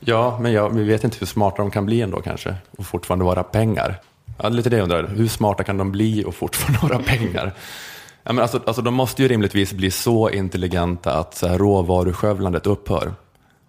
[0.00, 3.24] Ja, men jag, vi vet inte hur smarta de kan bli ändå kanske och fortfarande
[3.24, 4.00] vara pengar.
[4.38, 5.06] Ja, lite det jag undrar.
[5.06, 7.52] Hur smarta kan de bli och fortfarande vara pengar?
[8.22, 12.66] Ja, men alltså, alltså, de måste ju rimligtvis bli så intelligenta att så här, råvaruskövlandet
[12.66, 13.12] upphör.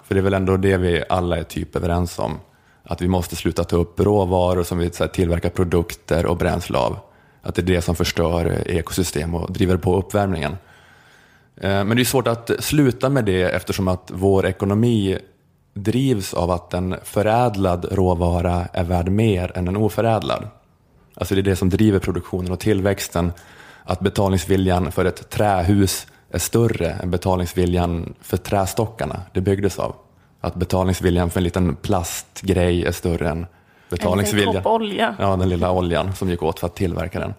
[0.04, 2.40] För det är väl ändå det vi alla är typ överens om.
[2.84, 6.78] Att vi måste sluta ta upp råvaror som vi så här, tillverkar produkter och bränsle
[6.78, 7.00] av.
[7.42, 10.58] Att det är det som förstör ekosystem och driver på uppvärmningen.
[11.56, 15.18] Eh, men det är svårt att sluta med det eftersom att vår ekonomi
[15.74, 20.48] drivs av att en förädlad råvara är värd mer än en oförädlad.
[21.16, 23.32] Alltså det är det som driver produktionen och tillväxten.
[23.84, 29.96] Att betalningsviljan för ett trähus är större än betalningsviljan för trästockarna det byggdes av.
[30.42, 33.46] Att betalningsviljan för en liten plastgrej är större än
[33.90, 34.56] betalningsviljan.
[34.56, 35.16] En olja.
[35.20, 37.34] Ja, den lilla oljan som gick åt för att tillverka den.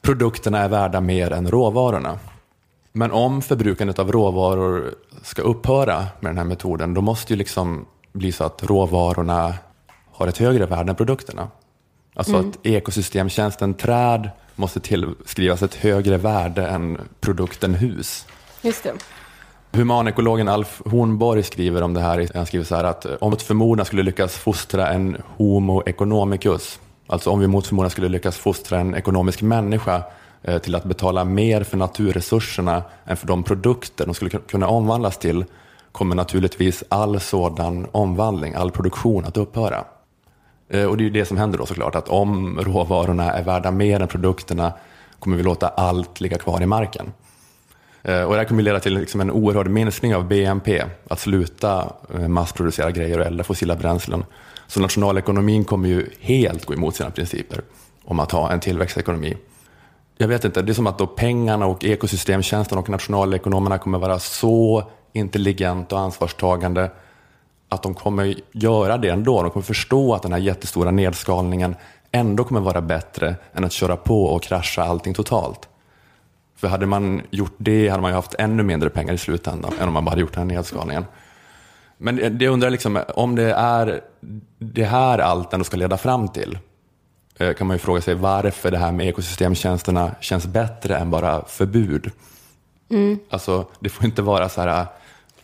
[0.00, 2.18] Produkterna är värda mer än råvarorna.
[2.92, 7.86] Men om förbrukandet av råvaror ska upphöra med den här metoden, då måste ju liksom
[8.12, 9.54] bli så att råvarorna
[10.12, 11.48] har ett högre värde än produkterna.
[12.14, 12.48] Alltså mm.
[12.48, 18.26] att ekosystemtjänsten träd måste tillskrivas ett högre värde än produkten hus.
[18.62, 18.92] Just det.
[19.72, 22.28] Humanekologen Alf Hornborg skriver om det här.
[22.34, 27.30] Han skriver så här att om mot förmodan skulle lyckas fostra en Homo economicus, alltså
[27.30, 31.24] om vi mot förmodan skulle lyckas fostra en ekonomisk människa Eh, Eh, till att betala
[31.24, 35.44] mer för naturresurserna än för de produkter de skulle kunna omvandlas till
[35.92, 39.84] kommer naturligtvis all sådan omvandling, all produktion att upphöra.
[40.68, 43.70] Eh, och det är ju det som händer då såklart, att om råvarorna är värda
[43.70, 44.72] mer än produkterna,
[45.18, 47.12] kommer vi låta allt ligga kvar i marken.
[48.02, 51.92] Eh, och det här kommer leda till liksom en oerhörd minskning av BNP, att sluta
[52.28, 54.24] massproducera grejer och elda fossila bränslen.
[54.66, 57.60] Så nationalekonomin kommer ju helt gå emot sina principer
[58.04, 59.36] om att ha en tillväxtekonomi.
[60.22, 64.18] Jag vet inte, det är som att då pengarna och ekosystemtjänsten och nationalekonomerna kommer vara
[64.18, 66.90] så intelligenta och ansvarstagande
[67.68, 69.42] att de kommer göra det ändå.
[69.42, 71.76] De kommer förstå att den här jättestora nedskalningen
[72.12, 75.68] ändå kommer vara bättre än att köra på och krascha allting totalt.
[76.56, 79.88] För hade man gjort det hade man ju haft ännu mindre pengar i slutändan än
[79.88, 81.04] om man bara hade gjort den här nedskalningen.
[81.98, 84.00] Men det undrar liksom, om det är
[84.58, 86.58] det här allt ändå ska leda fram till,
[87.38, 92.10] kan man ju fråga sig varför det här med ekosystemtjänsterna känns bättre än bara förbud.
[92.90, 93.18] Mm.
[93.30, 94.86] Alltså, det får inte vara så här,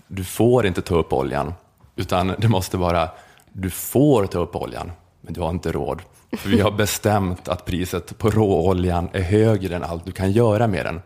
[0.06, 1.54] du får inte ta upp oljan,
[1.96, 3.08] utan det måste vara,
[3.52, 6.02] du får ta upp oljan, men du har inte råd.
[6.32, 10.66] För vi har bestämt att priset på råoljan är högre än allt du kan göra
[10.66, 11.00] med den.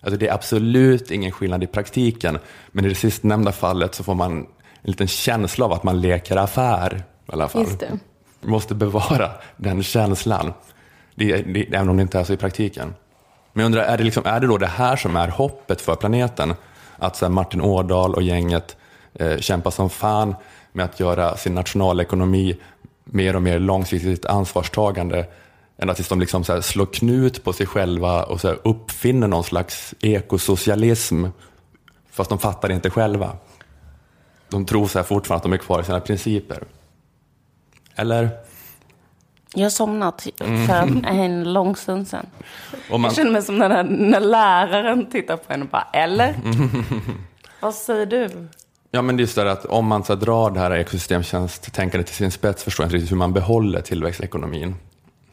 [0.00, 2.38] Alltså det är absolut ingen skillnad i praktiken,
[2.72, 4.46] men i det sistnämnda fallet så får man en
[4.82, 7.62] liten känsla av att man leker affär i alla fall.
[7.62, 7.98] Just det.
[8.44, 10.52] Vi måste bevara den känslan,
[11.14, 12.94] det, det, även om det inte är så i praktiken.
[13.52, 15.96] Men jag undrar, är det, liksom, är det då det här som är hoppet för
[15.96, 16.54] planeten?
[16.96, 18.76] Att så Martin Ådahl och gänget
[19.14, 20.34] eh, kämpar som fan
[20.72, 22.56] med att göra sin nationalekonomi
[23.04, 25.26] mer och mer långsiktigt ansvarstagande
[25.76, 29.94] ända tills de liksom så slår knut på sig själva och så uppfinner någon slags
[30.00, 31.26] ekosocialism
[32.10, 33.36] fast de fattar det inte själva.
[34.48, 36.64] De tror så fortfarande att de är kvar i sina principer.
[37.96, 38.30] Eller?
[39.54, 42.26] Jag har somnat för en, lång stund sedan.
[42.90, 43.02] Man...
[43.02, 46.34] Jag känner mig som när, när läraren tittar på en och bara, eller?
[47.60, 48.48] Vad säger du?
[48.90, 52.30] Ja, men det är så att om man så drar det här ekosystemtjänst-tänkandet till sin
[52.30, 54.74] spets förstår jag inte riktigt hur man behåller tillväxtekonomin.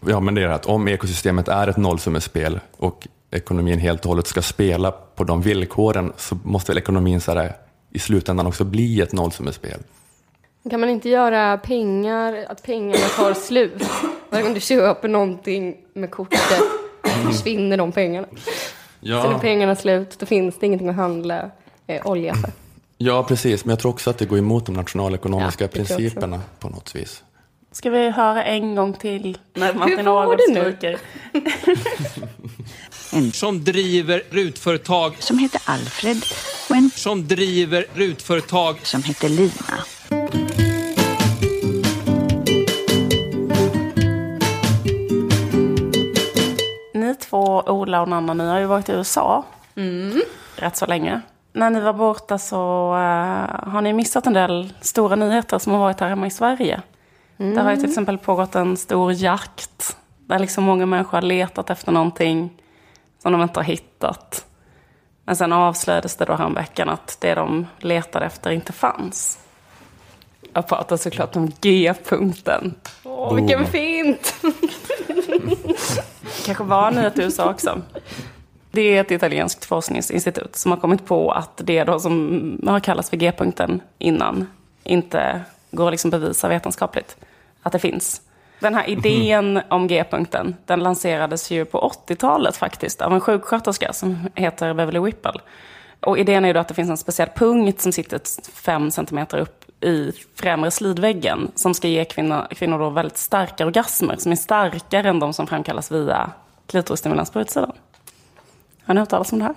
[0.06, 4.28] Ja, men det är att om ekosystemet är ett nollsummespel och ekonomin helt och hållet
[4.28, 7.56] ska spela på de villkoren så måste väl ekonomin så här,
[7.92, 9.80] i slutändan också bli ett nollsummespel.
[10.70, 13.84] Kan man inte göra pengar, att pengarna tar slut?
[14.30, 16.64] Varje gång du köper någonting med kortet
[17.28, 18.28] försvinner de pengarna.
[19.00, 19.24] Ja.
[19.24, 21.52] Sen är pengarna slut, då finns det ingenting att handla
[21.88, 22.52] eh, olja för.
[22.98, 23.66] Ja, precis.
[23.66, 27.24] Men jag tror också att det går emot de nationalekonomiska ja, principerna på något vis.
[27.72, 30.98] Ska vi höra en gång till när Martin Agård skriker?
[33.14, 36.24] En som driver rutföretag som heter Alfred
[36.70, 39.86] och en som driver rutföretag som heter Lina.
[47.70, 49.46] Ola och Nanna, ni har ju varit i USA
[49.76, 50.22] mm.
[50.56, 51.22] rätt så länge
[51.54, 55.80] när ni var borta så uh, har ni missat en del stora nyheter som har
[55.80, 56.82] varit här hemma i Sverige.
[57.38, 57.56] Mm.
[57.56, 61.70] Det har ju till exempel pågått en stor jakt där liksom många människor har letat
[61.70, 62.62] efter någonting
[63.22, 64.46] som de inte har hittat.
[65.26, 69.40] Men sen avslöjades det då häromveckan att det de letade efter inte fanns.
[70.54, 72.76] Jag pratar såklart om G-punkten.
[73.04, 74.36] Åh, vilken fint!
[76.42, 77.82] kanske var nyhet i USA också.
[78.72, 83.10] Det är ett italienskt forskningsinstitut som har kommit på att det då som har kallats
[83.10, 84.48] för G-punkten innan
[84.84, 87.18] inte går att liksom bevisa vetenskapligt
[87.62, 88.22] att det finns.
[88.60, 89.64] Den här idén mm.
[89.70, 95.42] om G-punkten, den lanserades ju på 80-talet faktiskt av en sjuksköterska som heter Beverly Whipple.
[96.02, 98.22] Och idén är ju då att det finns en speciell punkt som sitter
[98.54, 104.16] fem centimeter upp i främre slidväggen som ska ge kvinnor, kvinnor då väldigt starka orgasmer
[104.18, 106.32] som är starkare än de som framkallas via
[106.68, 107.72] klitorisstimulans på utsidan.
[108.84, 109.56] Har ni hört talas om det här?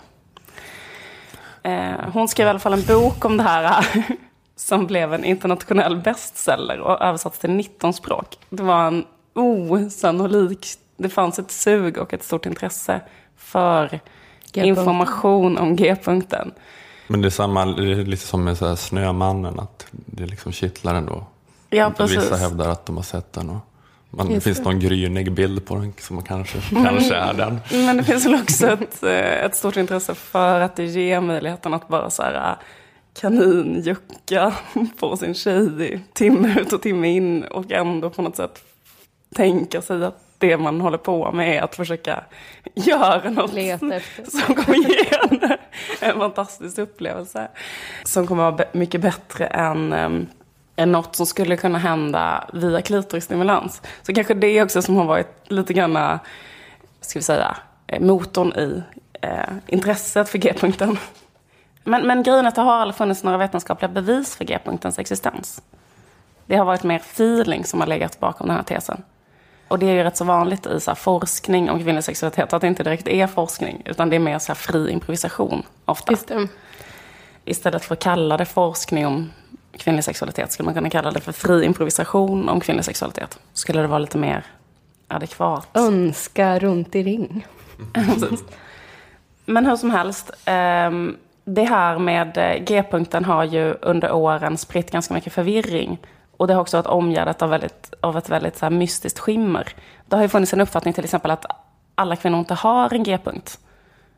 [1.63, 3.87] Eh, hon skrev i alla fall en bok om det här
[4.57, 8.39] som blev en internationell bestseller och översattes till 19 språk.
[8.51, 9.05] Det var en
[9.35, 10.67] osannolik...
[10.97, 13.01] Det fanns ett sug och ett stort intresse
[13.37, 14.01] för
[14.57, 16.53] information om G-punkten.
[17.07, 20.95] Men det är, samma, det är lite som med så Snömannen, att det liksom kittlar
[20.95, 21.25] ändå.
[21.71, 22.17] Ja, precis.
[22.17, 23.51] Vissa hävdar att de har sett den.
[23.51, 23.57] Och...
[24.11, 27.61] Man, det finns någon grynig bild på den som kanske, kanske är den.
[27.71, 31.75] Men det finns väl också ett, eh, ett stort intresse för att det ger möjligheten
[31.75, 32.57] att bara så här eh,
[33.21, 34.55] kaninjucka
[35.01, 38.63] på sin tjej timme ut och timme in och ändå på något sätt
[39.35, 42.25] tänka sig att det man håller på med är att försöka
[42.75, 43.51] göra något
[44.29, 45.59] som kommer ge en,
[46.01, 47.49] en fantastisk upplevelse.
[48.05, 49.93] Som kommer vara mycket bättre än
[50.77, 53.83] är något som skulle kunna hända via klitorisstimulans.
[54.03, 56.19] Så kanske det också som har varit lite grann,
[57.01, 58.83] ska vi säga, eh, motorn i
[59.21, 60.99] eh, intresset för G-punkten.
[61.85, 65.63] Men, men grejen är att det har aldrig funnits några vetenskapliga bevis för G-punktens existens.
[66.47, 69.03] Det har varit mer feeling som har legat bakom den här tesen.
[69.69, 72.67] Och det är ju rätt så vanligt i så forskning om kvinnlig sexualitet att det
[72.67, 76.15] inte direkt är forskning, utan det är mer så fri improvisation ofta.
[77.45, 79.31] Istället för att kalla det forskning om
[79.73, 83.39] kvinnlig sexualitet skulle man kunna kalla det för fri improvisation om kvinnlig sexualitet.
[83.53, 84.45] Skulle det vara lite mer
[85.09, 85.69] adekvat.
[85.75, 87.47] Önska runt i ring.
[89.45, 94.91] Men hur som helst, ehm, det här med eh, G-punkten har ju under åren spritt
[94.91, 95.99] ganska mycket förvirring.
[96.37, 99.69] Och det har också varit omgärdat av, väldigt, av ett väldigt så mystiskt skimmer.
[100.07, 101.47] Det har ju funnits en uppfattning till exempel att
[101.95, 103.59] alla kvinnor inte har en G-punkt.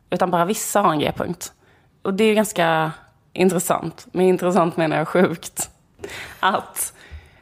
[0.09, 1.53] Utan bara vissa har en G-punkt.
[2.01, 2.91] Och det är ju ganska
[3.33, 4.07] intressant.
[4.11, 5.69] Med intressant menar jag sjukt.
[6.39, 6.93] Att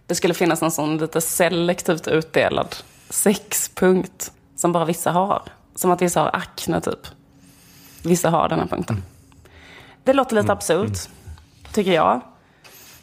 [0.06, 2.76] det skulle finnas en sån lite selektivt utdelad
[3.10, 5.42] sexpunkt som bara vissa har.
[5.76, 7.08] Som att vissa har akne typ.
[8.04, 9.04] Vissa har den här punkten.
[10.04, 10.98] Det låter lite absurt,
[11.74, 12.22] tycker jag.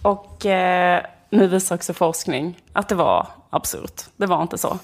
[0.03, 4.03] Och eh, nu visar också forskning att det var absurt.
[4.17, 4.79] Det var inte så.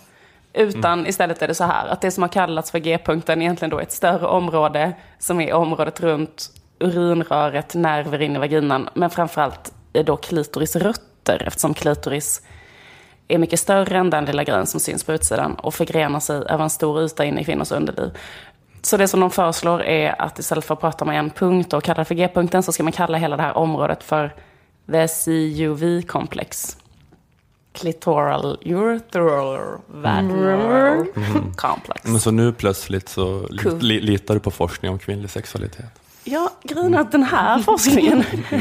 [0.52, 1.06] Utan mm.
[1.06, 3.82] istället är det så här att det som har kallats för G-punkten egentligen då är
[3.82, 10.04] ett större område som är området runt urinröret, nerver in i vaginan, men framförallt är
[10.04, 12.42] då klitoris rötter eftersom klitoris
[13.28, 16.64] är mycket större än den lilla grejen som syns på utsidan och förgrenar sig över
[16.64, 18.10] en stor yta inne i kvinnors underliv.
[18.82, 21.84] Så det som de föreslår är att istället för att prata om en punkt och
[21.84, 24.34] kalla det för G-punkten så ska man kalla hela det här området för
[24.90, 26.76] the CUV-komplex.
[27.72, 31.54] Clitoral ureteral vaginal mm.
[31.56, 32.04] complex.
[32.04, 33.78] Men så nu plötsligt så cool.
[33.78, 36.00] li litar du på forskning om kvinnlig sexualitet?
[36.24, 38.18] Ja, grejen är att den här forskningen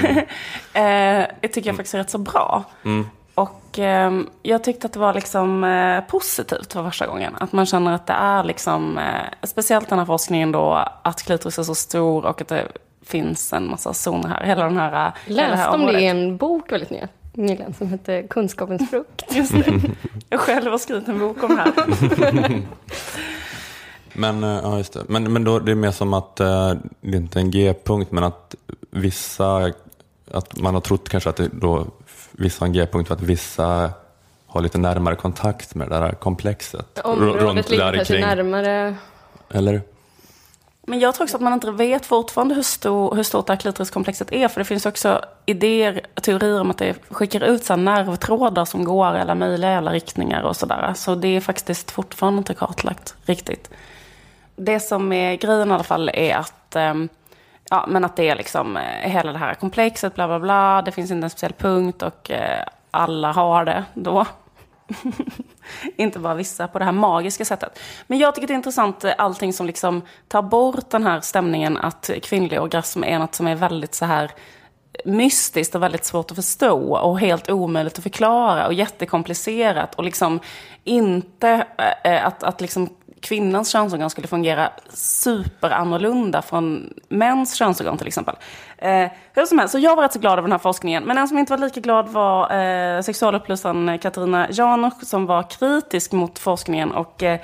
[0.74, 2.64] eh, tycker jag faktiskt är rätt så bra.
[2.84, 3.06] Mm.
[3.38, 4.12] Och eh,
[4.44, 7.36] jag tyckte att det var liksom eh, positivt för första gången.
[7.40, 11.60] Att man känner att det är liksom, eh, speciellt den här forskningen då, att klitoris
[11.60, 12.68] är så stor och att det
[13.08, 14.44] finns en massa zoner här.
[14.44, 16.92] Hela den här Läste om det i en bok väldigt
[17.34, 19.24] nyligen som heter Kunskapens frukt.
[19.30, 19.82] Just det.
[20.30, 22.62] Jag själv har skrivit en bok om det här.
[24.14, 25.04] Men, eh, ja, just det.
[25.08, 28.12] Men, men då, det är mer som att eh, det är inte är en G-punkt,
[28.12, 28.56] men att
[28.92, 29.72] vissa,
[30.32, 31.88] att man har trott kanske att det då,
[32.32, 33.92] vissa har en G-punkt för att vissa
[34.48, 37.00] har lite närmare kontakt med det där komplexet.
[37.00, 38.96] Området ligger kanske närmare.
[39.50, 39.82] Eller?
[40.90, 43.60] Men jag tror också att man inte vet fortfarande hur, stor, hur stort det här
[43.60, 44.48] klitoriskomplexet är.
[44.48, 49.16] För det finns också idéer, teorier om att det skickar ut så nervtrådar som går
[49.16, 50.94] i alla möjliga alla riktningar och sådär.
[50.96, 53.70] Så det är faktiskt fortfarande inte kartlagt riktigt
[54.58, 57.10] det som är grejen i alla fall är att, ehm,
[57.70, 60.82] ja, men att det är liksom eh, hela det här komplexet, bla bla bla.
[60.82, 64.26] Det finns inte en speciell punkt och eh, alla har det då.
[65.96, 67.80] inte bara vissa på det här magiska sättet.
[68.08, 71.78] Men jag tycker det är intressant eh, allting som liksom tar bort den här stämningen
[71.78, 74.24] att kvinnlig orgasm är något som är väldigt så här
[74.94, 80.04] eh, mystiskt och väldigt svårt att förstå och helt omöjligt att förklara och jättekomplicerat och
[80.04, 80.40] liksom
[80.84, 81.66] inte
[82.04, 82.90] eh, att, att liksom
[83.22, 88.36] kvinnans könsorgan skulle fungera superannorlunda från mäns könsorgan till exempel.
[88.78, 91.04] Eh, hur som helst, så jag var rätt så glad över den här forskningen.
[91.04, 96.12] Men en som inte var lika glad var eh, sexualupplysaren Katarina Janouch som var kritisk
[96.12, 97.40] mot forskningen och eh,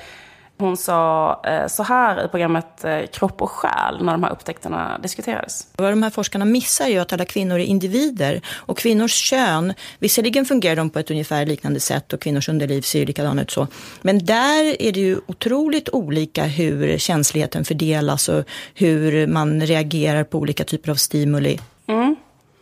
[0.64, 4.98] hon sa eh, så här i programmet eh, Kropp och själ när de här upptäckterna
[4.98, 5.68] diskuterades.
[5.78, 10.46] Vad de här forskarna missar är att alla kvinnor är individer och kvinnors kön, visserligen
[10.46, 13.68] fungerar de på ett ungefär liknande sätt och kvinnors underliv ser ju likadana ut så.
[14.02, 20.38] Men där är det ju otroligt olika hur känsligheten fördelas och hur man reagerar på
[20.38, 21.60] olika typer av stimuli.
[21.88, 22.16] Mm.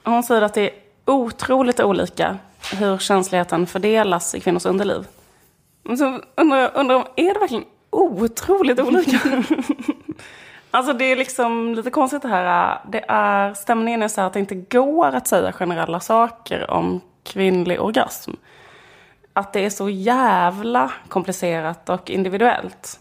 [0.03, 0.71] Hon säger att det är
[1.05, 2.37] otroligt olika
[2.79, 5.05] hur känsligheten fördelas i kvinnors underliv.
[5.97, 9.19] Så undrar, undrar är det verkligen otroligt olika.
[10.71, 12.79] alltså det är liksom lite konstigt det här.
[12.91, 17.01] Det är, stämningen är så här att det inte går att säga generella saker om
[17.23, 18.31] kvinnlig orgasm.
[19.33, 22.99] Att det är så jävla komplicerat och individuellt.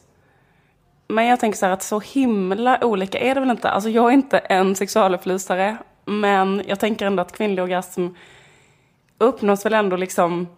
[1.09, 3.71] Men jag tänker så här att så himla olika är det väl inte.
[3.71, 5.77] Alltså jag är inte en sexualupplysare.
[6.05, 8.09] Men jag tänker ändå att kvinnlig orgasm
[9.19, 10.49] uppnås väl ändå liksom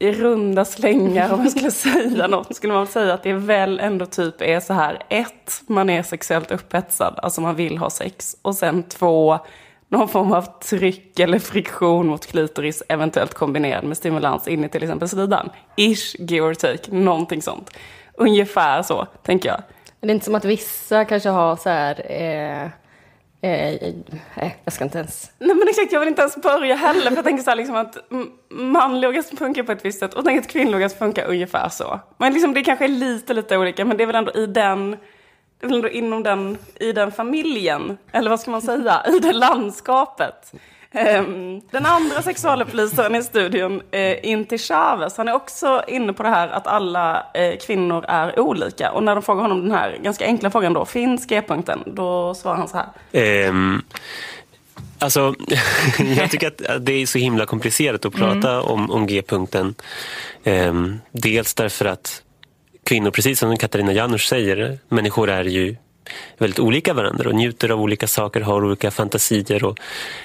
[0.00, 4.06] i runda slängar, om jag skulle säga något, skulle man säga att det väl ändå
[4.06, 5.02] typ är så här.
[5.08, 8.36] Ett, man är sexuellt upphetsad, alltså man vill ha sex.
[8.42, 9.38] Och sen två,
[9.88, 14.82] någon form av tryck eller friktion mot klitoris, eventuellt kombinerad med stimulans in i till
[14.82, 15.50] exempel slidan.
[15.76, 17.70] Ish, give or take, någonting sånt.
[18.14, 19.62] Ungefär så, tänker jag.
[20.00, 22.12] Men Det är inte som att vissa kanske har så här...
[22.12, 22.68] Eh
[23.42, 25.30] Eh, eh, jag ska inte ens...
[25.38, 27.08] Nej men exakt, jag vill inte ens börja heller.
[27.10, 27.96] För jag tänker så här liksom att
[28.50, 32.00] manlig orgasm funkar på ett visst sätt och tänker att kvinnlig orgasm funkar ungefär så.
[32.18, 33.84] Men liksom det kanske är lite, lite olika.
[33.84, 37.12] Men det är väl ändå i den, det är väl ändå inom den, i den
[37.12, 37.98] familjen.
[38.12, 39.02] Eller vad ska man säga?
[39.06, 40.52] I det landskapet.
[40.94, 46.28] Um, den andra sexualupplysaren i studion, eh, Inti Chavez, han är också inne på det
[46.28, 48.92] här att alla eh, kvinnor är olika.
[48.92, 51.82] Och när de frågar honom den här ganska enkla frågan då, finns G-punkten?
[51.86, 53.48] Då svarar han så här.
[53.48, 53.82] Um,
[54.98, 55.34] alltså,
[56.16, 58.64] jag tycker att det är så himla komplicerat att prata mm.
[58.64, 59.74] om, om G-punkten.
[60.44, 62.22] Um, dels därför att
[62.84, 65.76] kvinnor, precis som Katarina Janouch säger, människor är ju
[66.38, 69.78] väldigt olika varandra och njuter av olika saker, har olika fantasier och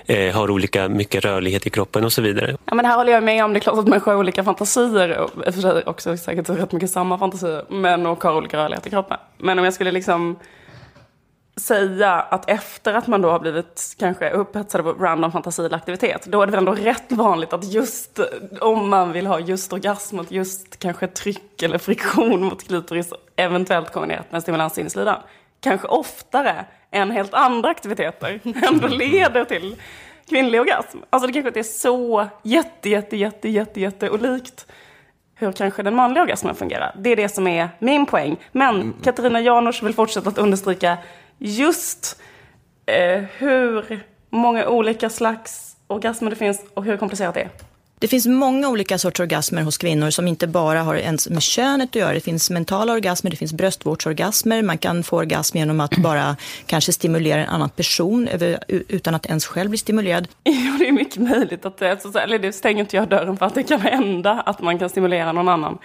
[0.05, 2.57] eh, har olika mycket rörlighet i kroppen och så vidare.
[2.65, 3.53] Ja, men här håller jag med om.
[3.53, 6.91] Det är klart att människor har olika fantasier och för sig också säkert rätt mycket
[6.91, 9.17] samma fantasier, men och har olika rörlighet i kroppen.
[9.38, 10.38] Men om jag skulle liksom
[11.57, 16.25] säga att efter att man då har blivit kanske upphetsad av random fantasi eller aktivitet,
[16.25, 18.19] då är det väl ändå rätt vanligt att just
[18.61, 24.31] om man vill ha just orgasm, just kanske tryck eller friktion mot klitoris, eventuellt kombinerat
[24.31, 25.19] med stimulans in i slidan,
[25.66, 29.76] kanske oftare än helt andra aktiviteter ändå leder till
[30.30, 30.97] kvinnlig orgasm.
[31.09, 34.68] Alltså det kanske inte är så jätte, jätte, jätte, jätte, jätte olikt
[35.36, 36.95] hur kanske den manliga orgasmen fungerar.
[36.99, 38.38] Det är det som är min poäng.
[38.51, 38.93] Men mm.
[39.03, 40.97] Katarina Janouch vill fortsätta att understryka
[41.38, 42.22] just
[42.86, 47.49] eh, hur många olika slags orgasmer det finns och hur komplicerat det är.
[47.99, 51.89] Det finns många olika sorters orgasmer hos kvinnor som inte bara har ens med könet
[51.89, 52.13] att göra.
[52.13, 54.61] Det finns mentala orgasmer, det finns bröstvårdsorgasmer.
[54.61, 56.35] Man kan få orgasm genom att bara
[56.65, 58.29] kanske stimulera en annan person
[58.67, 60.27] utan att ens själv bli stimulerad.
[60.43, 63.55] Jo, det är mycket möjligt att det, eller det stänger inte jag dörren för att
[63.55, 65.77] det kan hända att man kan stimulera någon annan.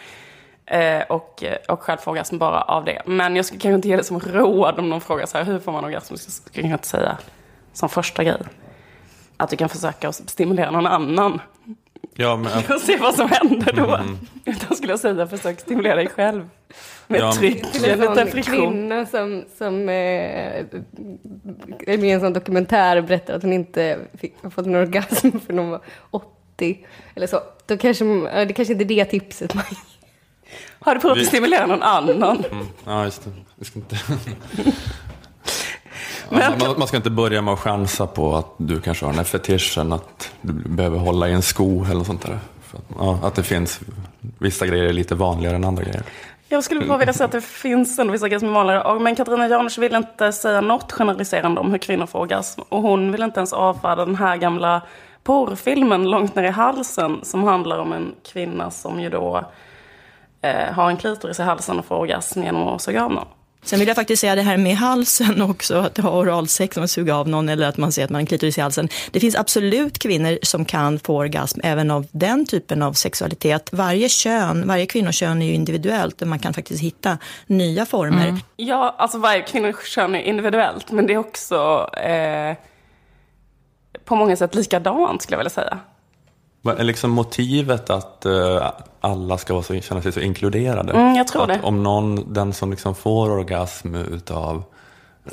[0.67, 3.03] Eh, och, eh, och själv få orgasm bara av det.
[3.07, 5.59] Men jag skulle kanske inte ge det som råd om någon frågar så här, hur
[5.59, 6.15] får man orgasm?
[6.15, 7.19] Jag skulle kanske inte säga
[7.73, 8.43] som första grej.
[9.37, 11.41] Att du kan försöka stimulera någon annan.
[12.15, 12.53] Ja, men...
[12.75, 13.97] Och se vad som händer då.
[13.97, 14.19] Mm.
[14.45, 16.49] Utan skulle jag säga, försök stimulera dig själv.
[17.07, 17.33] Med ja.
[17.33, 19.95] tryck, till en sån kvinna som, som eh,
[21.87, 25.31] är med i en sån dokumentär berättar att hon inte fick, har fått en orgasm
[25.47, 25.81] för hon var
[26.11, 26.87] 80.
[27.15, 27.41] Eller så.
[27.67, 28.05] Då kanske,
[28.45, 29.65] det kanske inte är det tipset man
[30.79, 32.45] Har du provat att stimulera någon annan?
[32.53, 32.67] Mm.
[32.85, 33.31] Ja, just det.
[33.57, 33.97] Vi ska inte...
[36.31, 39.19] Ja, man, man, ska inte börja med att chansa på att du kanske har den
[39.19, 42.39] här fetischen att du behöver hålla i en sko eller sånt där.
[42.73, 43.81] Att, ja, att det finns
[44.39, 46.03] vissa grejer är lite vanligare än andra grejer.
[46.49, 49.01] Jag skulle bara vilja säga att det finns ändå vissa grejer som är vanligare.
[49.01, 52.61] Men Katarina Janouch vill inte säga något generaliserande om hur kvinnor får orgasm.
[52.69, 54.83] Och hon vill inte ens avfärda den här gamla
[55.25, 59.45] porrfilmen Långt ner i halsen som handlar om en kvinna som ju då
[60.43, 63.27] eh, har en klitoris i halsen och får orgasm genom att suga av någon.
[63.63, 67.13] Sen vill jag faktiskt säga det här med halsen också, att ha oralsex man suger
[67.13, 68.89] av någon eller att man ser att man har en klitoris i halsen.
[69.11, 73.69] Det finns absolut kvinnor som kan få orgasm även av den typen av sexualitet.
[73.73, 78.29] Varje kön, varje kvinnokön är ju individuellt och man kan faktiskt hitta nya former.
[78.29, 78.41] Mm.
[78.57, 82.57] Ja, alltså varje kvinnokön är individuellt, men det är också eh,
[84.05, 85.79] på många sätt likadant skulle jag vilja säga.
[86.65, 90.93] Är liksom motivet att uh, alla ska vara så, känna sig så inkluderade?
[90.93, 91.61] Mm, jag tror att det.
[91.63, 94.65] Om någon, den som liksom får orgasm utav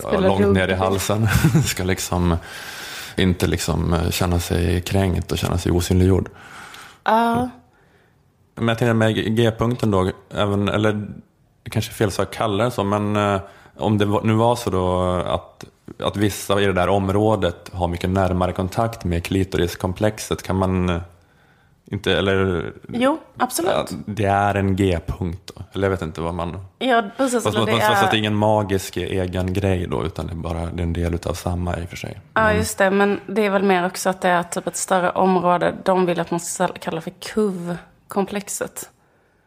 [0.03, 1.27] ja, långt ner i halsen
[1.65, 2.37] ska liksom
[3.17, 6.29] inte liksom eh, känna sig kränkt och känna sig osynliggjord.
[7.09, 7.45] Uh.
[8.55, 11.07] Men jag tänker med G-punkten då, även, eller
[11.69, 13.41] kanske fel sak att kalla det så, men uh,
[13.77, 15.65] om det nu var så då att,
[15.99, 21.01] att vissa i det där området har mycket närmare kontakt med klitoriskomplexet, kan man
[21.91, 23.71] inte, eller, jo, absolut.
[23.71, 25.63] Ja, det är en G-punkt då.
[25.73, 26.65] Eller jag vet inte vad man...
[26.79, 27.43] Ja, precis.
[27.43, 27.95] Fast, det, fast, är...
[27.95, 30.93] fast det är ingen magisk egen grej då, utan det är bara det är en
[30.93, 32.21] del av samma i och för sig.
[32.33, 32.89] Ja, just det.
[32.89, 35.75] Men det är väl mer också att det är typ ett större område.
[35.83, 38.89] De vill att man ska kalla för KUV-komplexet.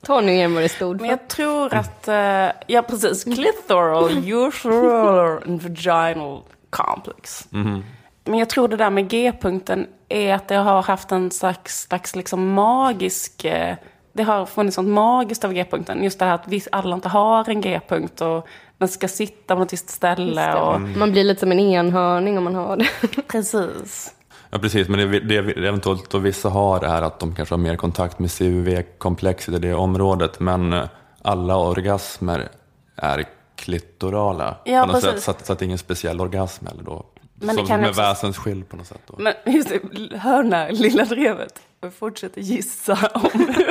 [0.02, 1.00] Ta nu igen vad det stod för.
[1.00, 7.48] Men jag tror att, uh, ja precis, clitoral, usual and vaginal complex.
[7.52, 7.82] Mm.
[8.30, 12.16] Men jag tror det där med G-punkten är att det har haft en slags, slags
[12.16, 13.44] liksom magisk...
[13.44, 13.74] Eh,
[14.12, 16.04] det har funnits något magiskt av G-punkten.
[16.04, 19.60] Just det här att vi alla inte har en G-punkt och den ska sitta på
[19.60, 20.54] något visst ställe.
[20.54, 20.76] Och...
[20.76, 20.98] Mm.
[20.98, 22.86] Man blir lite som en enhörning om man har det.
[23.28, 24.14] Precis.
[24.50, 27.76] Ja precis, men det, det eventuellt då vissa har är att de kanske har mer
[27.76, 30.40] kontakt med CUV-komplexet i det området.
[30.40, 30.84] Men eh,
[31.22, 32.48] alla orgasmer
[32.96, 33.24] är
[33.56, 35.22] klitorala ja, på något sätt.
[35.22, 37.04] Så att, så att det är ingen speciell orgasm eller då
[37.40, 38.00] men Som med också...
[38.00, 39.00] väsensskild på något sätt.
[39.06, 39.14] Då.
[39.18, 41.60] Men just det, hör lilla drevet.
[41.98, 43.70] Fortsätter gissa om hur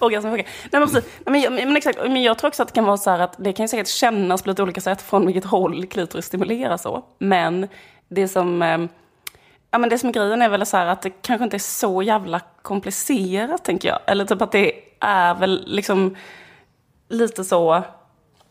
[0.00, 0.46] orgasm funkar.
[0.72, 1.04] Nej men precis.
[1.26, 1.98] men, jag, men exakt.
[1.98, 4.42] Men jag tror också att det kan vara så här att det kan säkert kännas
[4.42, 7.04] på lite olika sätt från vilket håll klitoris stimuleras så.
[7.18, 7.68] Men
[8.08, 8.62] det som...
[8.62, 8.78] Eh,
[9.70, 11.58] ja men det som är grejen är väl så här att det kanske inte är
[11.58, 13.98] så jävla komplicerat tänker jag.
[14.06, 16.16] Eller typ att det är väl liksom
[17.08, 17.82] lite så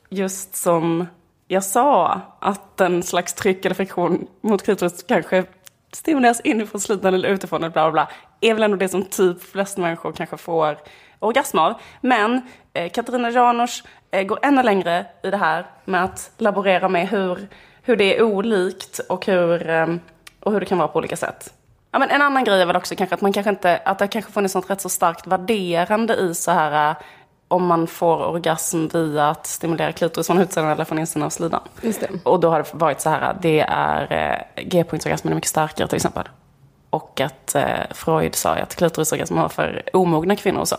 [0.10, 1.08] just som
[1.54, 5.44] jag sa att en slags tryck eller friktion mot klitoris kanske
[5.94, 8.10] stimuleras inifrån slutningen eller utifrån eller bla bla bla,
[8.42, 10.78] är väl ändå det som typ flest människor kanske får
[11.20, 11.74] orgasm av.
[12.02, 12.42] Men
[12.74, 17.48] eh, Katarina Janouch eh, går ännu längre i det här med att laborera med hur,
[17.82, 19.88] hur det är olikt och hur, eh,
[20.40, 21.54] och hur det kan vara på olika sätt.
[21.92, 24.08] Ja, men en annan grej är väl också kanske att man kanske inte, att det
[24.08, 26.96] kanske funnits något rätt så starkt värderande i så här eh,
[27.54, 31.62] om man får orgasm via att stimulera klitoris från utsidan eller från insidan av slidan.
[32.24, 34.14] Och då har det varit så här, det är
[34.58, 36.30] eh, G-punktsorgasmen är mycket starkare till exempel.
[36.90, 40.76] Och att eh, Freud sa att klitorisorgasm var för omogna kvinnor och så.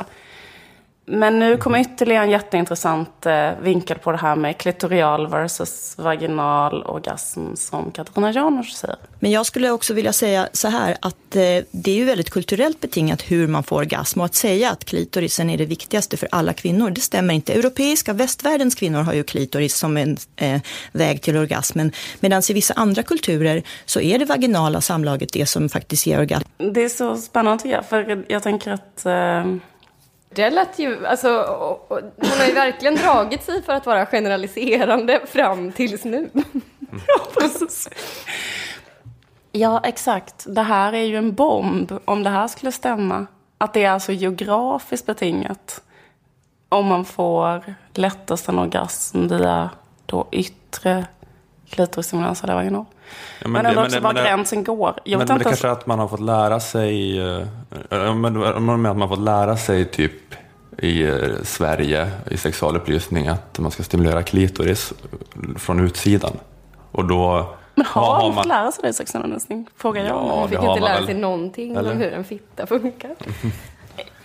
[1.07, 6.83] Men nu kommer ytterligare en jätteintressant eh, vinkel på det här med klitorial versus vaginal
[6.83, 8.97] orgasm som Katarina Janouch säger.
[9.19, 12.81] Men jag skulle också vilja säga så här att eh, det är ju väldigt kulturellt
[12.81, 16.53] betingat hur man får orgasm och att säga att klitorisen är det viktigaste för alla
[16.53, 17.53] kvinnor, det stämmer inte.
[17.53, 20.61] Europeiska västvärldens kvinnor har ju klitoris som en eh,
[20.93, 25.69] väg till orgasmen medan i vissa andra kulturer så är det vaginala samlaget det som
[25.69, 26.49] faktiskt ger orgasm.
[26.57, 29.45] Det är så spännande tycker jag, för jag tänker att eh
[30.35, 31.29] det lät ju, alltså,
[31.89, 36.31] hon har ju verkligen dragit sig för att vara generaliserande fram tills nu.
[37.07, 37.89] ja, precis.
[39.53, 40.45] Ja, exakt.
[40.49, 43.27] Det här är ju en bomb, om det här skulle stämma.
[43.59, 45.83] Att det är alltså geografiskt betingat.
[46.69, 49.71] Om man får lättast en orgasm via
[50.07, 51.07] då yttre
[51.71, 52.71] klitorisstimulans vad det är.
[52.73, 52.85] Ja,
[53.41, 54.95] men, men det, också var gränsen går.
[55.05, 58.33] Jag men, men det kanske är att man har fått lära sig, äh, men,
[58.83, 60.35] med att man har fått lära sig typ
[60.79, 64.93] i eh, Sverige i sexualupplysning att man ska stimulera klitoris
[65.57, 66.33] från utsidan.
[66.91, 69.67] Och då men har, har man fått lära sig det i sexualundervisning?
[69.77, 70.17] Frågar jag.
[70.17, 71.93] Ja, man fick inte lära sig någonting Eller?
[71.93, 73.15] om hur en fitta funkar.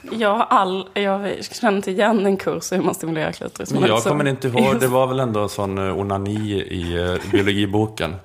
[0.01, 3.73] Jag, all, jag känner inte igen en kurs hur man stimulerar klitoris.
[3.73, 7.31] Men jag kommer inte ihåg, det var väl ändå en sån eh, onani i uh,
[7.31, 8.15] biologiboken.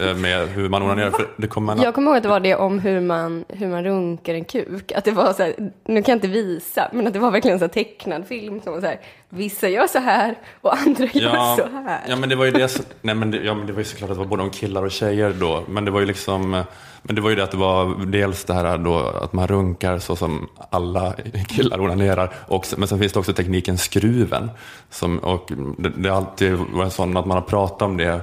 [0.00, 1.10] Eh, med hur man onanerar.
[1.10, 3.84] För det kommer Jag kommer ihåg att det var det om hur man, hur man
[3.84, 4.92] runkar en kuk.
[4.92, 5.54] Att det var så här,
[5.84, 8.80] nu kan jag inte visa, men att det var verkligen en tecknad film som var
[8.80, 12.00] så här, vissa gör så här och andra ja, gör så här.
[12.08, 14.10] Ja, men det var ju det, nej, men det, ja, men det var ju såklart
[14.10, 16.64] att det var både om killar och tjejer då, men det var ju liksom
[17.06, 19.98] men det var ju det att det var dels det här då att man runkar
[19.98, 21.14] så som alla
[21.48, 22.34] killar onanerar.
[22.36, 24.50] Och, men sen finns det också tekniken skruven.
[24.90, 28.20] Som, och det, det har alltid varit så att man har pratat om det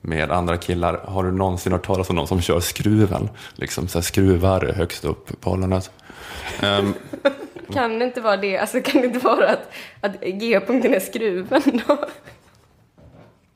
[0.00, 1.00] med andra killar.
[1.04, 3.28] Har du någonsin hört talas om någon som kör skruven?
[3.54, 5.90] Liksom så skruvar högst upp på ollonet.
[6.62, 6.94] Um, ehm,
[7.72, 8.58] kan det inte vara det?
[8.58, 9.70] Alltså kan det inte vara att,
[10.00, 11.98] att G-punkten är skruven då?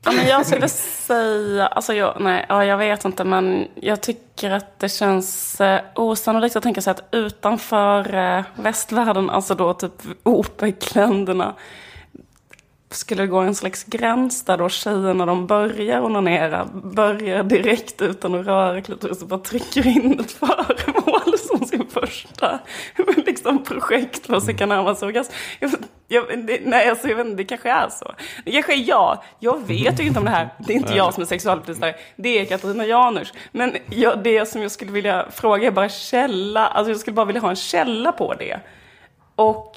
[0.03, 4.51] Ja, men jag skulle säga, alltså jag, nej, ja, jag vet inte, men jag tycker
[4.51, 9.91] att det känns eh, osannolikt att tänka sig att utanför eh, västvärlden, alltså då typ
[10.23, 11.55] OPEC-länderna,
[12.91, 18.35] skulle det gå en slags gräns där då tjejerna de börjar onanera, börjar direkt utan
[18.35, 21.37] att röra klitoris och bara trycker in ett föremål
[21.69, 22.59] sin första
[23.25, 24.55] liksom, projekt för sig
[25.05, 25.33] orgasm.
[25.59, 25.71] Jag,
[26.07, 28.13] jag, det, nej, alltså, jag vet inte, det kanske är så.
[28.45, 29.23] Det kanske är jag.
[29.39, 30.49] Jag vet ju inte om det här.
[30.59, 31.95] Det är inte jag som är sexualupplysare.
[32.15, 33.33] Det är Katarina Janouch.
[33.51, 36.67] Men jag, det som jag skulle vilja fråga är bara källa.
[36.67, 38.59] Alltså jag skulle bara vilja ha en källa på det.
[39.35, 39.75] Och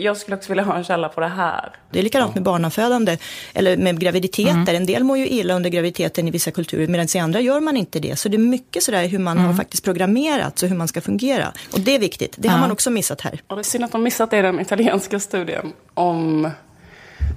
[0.00, 1.72] jag skulle också vilja ha en källa på det här.
[1.90, 3.18] Det är likadant med barnafödande,
[3.54, 4.50] eller med graviditeter.
[4.50, 4.76] Mm.
[4.76, 7.76] En del mår ju illa under graviditeten i vissa kulturer, medan i andra gör man
[7.76, 8.16] inte det.
[8.16, 9.46] Så det är mycket sådär hur man mm.
[9.46, 11.52] har faktiskt programmerats och hur man ska fungera.
[11.72, 13.40] Och det är viktigt, det har man också missat här.
[13.46, 16.50] Och det är synd att de missat det i den italienska studien om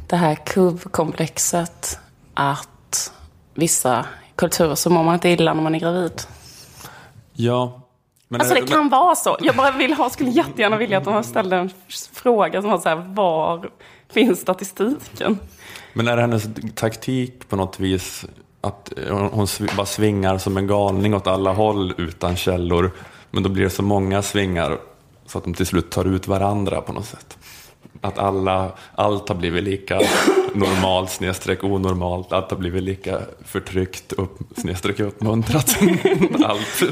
[0.07, 1.99] det här kuvkomplexet
[2.34, 3.11] att
[3.53, 4.05] vissa
[4.36, 6.22] kulturer så mår man inte illa när man är gravid.
[7.34, 7.83] Ja,
[8.34, 8.90] men alltså det kan men...
[8.90, 9.38] vara så.
[9.42, 11.70] Jag bara vill ha, skulle jättegärna vilja att de ställde en
[12.14, 13.70] fråga som var så här, var
[14.14, 15.40] finns statistiken?
[15.94, 16.44] Men är det hennes
[16.76, 18.26] taktik på något vis
[18.62, 22.92] att hon bara svingar som en galning åt alla håll utan källor,
[23.32, 24.78] men då blir det så många svingar
[25.26, 27.38] så att de till slut tar ut varandra på något sätt?
[28.02, 30.02] Att alla, allt har blivit lika
[30.54, 35.78] normalt snedstreck onormalt, allt har blivit lika förtryckt upp, snedstreck uppmuntrat.
[36.46, 36.84] allt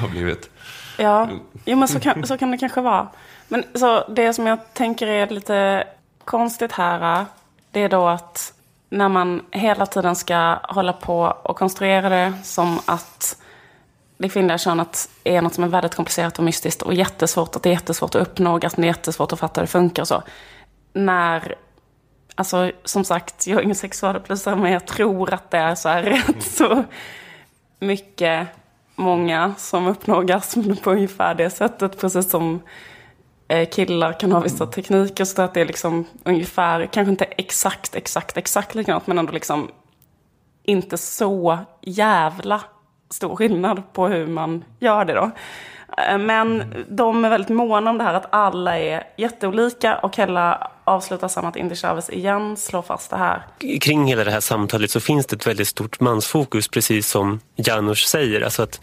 [0.00, 0.50] har blivit.
[0.98, 1.28] Ja,
[1.64, 3.08] jo, men så kan, så kan det kanske vara.
[3.48, 5.84] Men så det som jag tänker är lite
[6.24, 7.26] konstigt här,
[7.70, 8.52] det är då att
[8.90, 13.36] när man hela tiden ska hålla på och konstruera det som att
[14.18, 17.68] det kvinnliga könet är något som är väldigt komplicerat och mystiskt och jättesvårt, att det
[17.68, 20.22] är jättesvårt att uppnå, att det är jättesvårt att fatta hur det funkar och så.
[20.92, 21.54] När,
[22.34, 26.02] alltså som sagt, jag är ingen sexualupplysare, men jag tror att det är så här
[26.26, 26.84] rätt så
[27.80, 28.48] mycket
[28.98, 32.00] många som uppnår orgasm på ungefär det sättet.
[32.00, 32.60] Precis som
[33.48, 35.24] eh, killar kan ha vissa tekniker.
[35.24, 39.06] Så att det är liksom ungefär, kanske inte exakt, exakt, exakt likadant.
[39.06, 39.70] Men ändå liksom
[40.62, 42.60] inte så jävla
[43.10, 45.30] stor skillnad på hur man gör det då.
[45.96, 50.70] Eh, men de är väldigt måna om det här att alla är jätteolika och Hella
[50.84, 53.42] avslutar samma att Indy Chavez igen slår fast det här.
[53.80, 58.08] Kring hela det här samtalet så finns det ett väldigt stort mansfokus precis som Janusz
[58.08, 58.40] säger.
[58.40, 58.80] Alltså att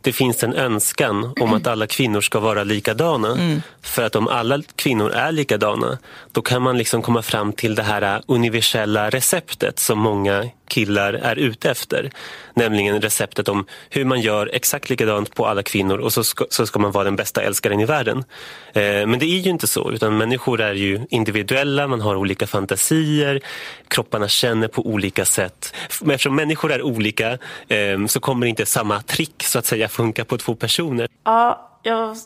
[0.00, 3.32] det finns en önskan om att alla kvinnor ska vara likadana.
[3.32, 3.62] Mm.
[3.82, 5.98] För att om alla kvinnor är likadana
[6.32, 11.36] då kan man liksom komma fram till det här universella receptet som många killar är
[11.36, 12.10] ute efter.
[12.54, 16.66] Nämligen receptet om hur man gör exakt likadant på alla kvinnor och så ska, så
[16.66, 18.24] ska man vara den bästa älskaren i världen.
[18.72, 22.46] Eh, men det är ju inte så, utan människor är ju individuella, man har olika
[22.46, 23.40] fantasier,
[23.88, 25.74] kropparna känner på olika sätt.
[26.00, 27.38] Men eftersom människor är olika
[27.68, 31.08] eh, så kommer inte samma trick så att säga funka på två personer.
[31.24, 32.16] Ja, jag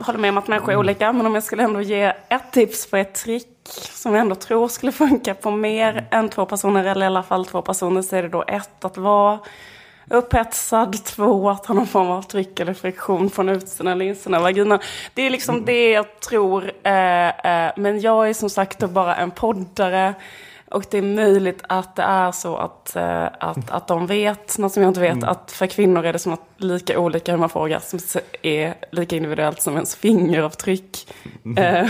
[0.00, 2.90] håller med om att människor är olika, men om jag skulle ändå ge ett tips
[2.90, 3.48] på ett trick
[3.92, 7.46] som jag ändå tror skulle funka på mer än två personer, eller i alla fall
[7.46, 9.38] två personer, så är det då ett att vara
[10.10, 14.42] upphetsad, två att ha någon form av tryck eller friktion från utsidan eller insidan av
[14.42, 14.78] vaginan.
[15.14, 19.16] Det är liksom det jag tror, eh, eh, men jag är som sagt då bara
[19.16, 20.14] en poddare.
[20.74, 24.72] Och det är möjligt att det är så att, äh, att, att de vet något
[24.72, 25.12] som jag inte vet.
[25.12, 25.28] Mm.
[25.28, 27.96] Att för kvinnor är det som att lika olika hur man får orgasm
[28.42, 31.08] är lika individuellt som ens fingeravtryck.
[31.44, 31.88] Mm.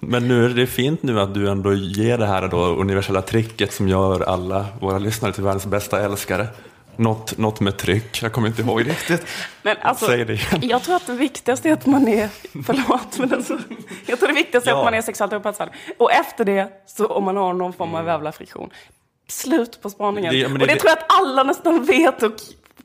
[0.00, 3.72] Men nu är det fint nu att du ändå ger det här då universella tricket
[3.72, 6.46] som gör alla våra lyssnare till världens bästa älskare.
[6.96, 9.26] Något, något med tryck, jag kommer inte ihåg riktigt.
[9.62, 10.60] Men alltså, Säg det igen.
[10.62, 12.28] Jag tror att det viktigaste är att man är,
[12.64, 13.58] förlåt, men alltså,
[14.06, 14.76] jag tror det viktigaste ja.
[14.76, 15.68] är att man är sexuellt upphetsad.
[15.98, 18.70] Och efter det, så om man har någon form av jävla friktion,
[19.28, 20.32] slut på spaningen.
[20.32, 22.32] Det, det, och det, det, tror jag att alla nästan vet och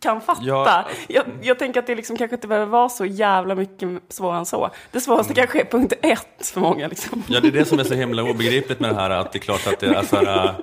[0.01, 0.41] kan fatta.
[0.43, 0.85] Ja.
[1.07, 4.45] Jag, jag, tänker att det liksom kanske inte behöver vara så jävla mycket svårare än
[4.45, 4.69] så.
[4.91, 5.35] Det svåraste mm.
[5.35, 6.87] kanske är punkt ett för många.
[6.87, 7.23] Liksom.
[7.27, 9.41] Ja, det är det som är så himla obegripligt med det här, att det är
[9.41, 10.55] klart att det är så här,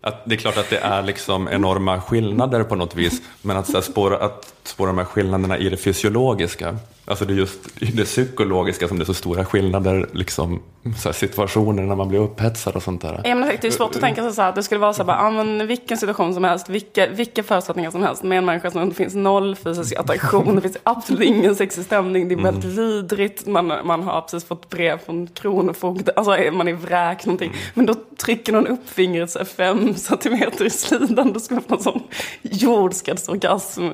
[0.00, 3.70] att det är klart att det är liksom enorma skillnader på något vis, men att,
[3.70, 6.76] så spåra, att spåra de här skillnaderna i det fysiologiska,
[7.08, 10.62] alltså det är just det psykologiska som det är så stora skillnader, liksom,
[10.98, 13.20] så situationer när man blir upphetsad och sånt där.
[13.24, 15.02] Ja, men det är svårt att tänka sig så här, att det skulle vara så
[15.02, 18.70] här, bara, men vilken situation som helst, vilka, vilka förutsättningar som helst med en människa
[18.70, 22.64] som det finns noll fysisk attraktion, det finns absolut ingen sexig stämning, det är väldigt
[22.64, 22.76] mm.
[22.76, 27.60] vidrigt, man, man har precis fått brev från Kronofogden, alltså man är vräkt någonting, mm.
[27.74, 31.74] men då trycker någon upp fingret så fem centimeter i slidan, då ska man få
[31.74, 32.02] en sån
[32.42, 33.88] jordskredsorgasm.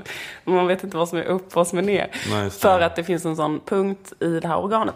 [0.44, 2.10] Man vet inte vad som är upp och vad som är ner.
[2.42, 2.58] Nice.
[2.58, 4.94] För att det finns en sån punkt i det här organet.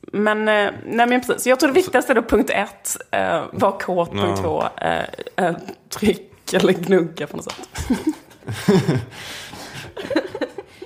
[0.00, 1.46] Men, eh, nej men precis.
[1.46, 4.42] Jag tror det viktigaste är då punkt ett, eh, var kåt, punkt no.
[4.42, 5.04] två, eh,
[5.36, 5.56] eh,
[5.88, 7.68] tryck eller gnugga på något sätt.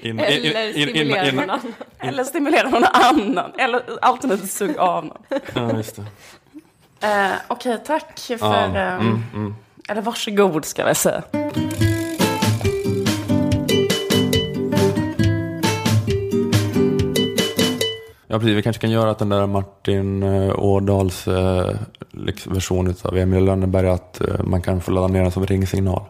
[0.01, 1.75] In, eller stimulera någon annan.
[1.99, 3.53] Eller stimulera någon annan.
[3.59, 5.23] Eller alternativt sugga av någon.
[5.55, 6.03] Ja, just det.
[7.01, 8.37] Eh, Okej, okay, tack för...
[8.39, 9.55] Ja, eh, mm, mm.
[9.89, 11.23] Eller varsågod ska jag säga.
[18.27, 18.57] Ja, precis.
[18.57, 21.77] Vi kanske kan göra att den där Martin eh, Ådals eh,
[22.11, 26.03] liksom version av Emil Lönneberg, att eh, man kan få ladda ner den som ringsignal.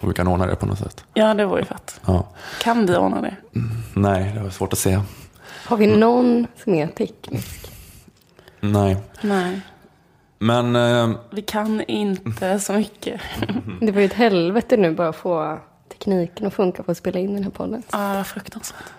[0.00, 1.04] Och vi kan ordna det på något sätt.
[1.14, 2.00] Ja, det vore ju fett.
[2.06, 2.28] Ja.
[2.62, 3.36] Kan vi ordna det?
[3.54, 5.00] Mm, nej, det var svårt att se.
[5.64, 7.70] Har vi någon som är teknisk?
[8.60, 8.96] Nej.
[9.20, 9.60] Nej.
[10.38, 10.76] Men...
[10.76, 11.10] Eh...
[11.30, 13.20] Vi kan inte så mycket.
[13.80, 17.18] det var ju ett helvete nu bara att få tekniken att funka på att spela
[17.18, 17.82] in den här podden.
[17.92, 18.92] Ja, fruktansvärt.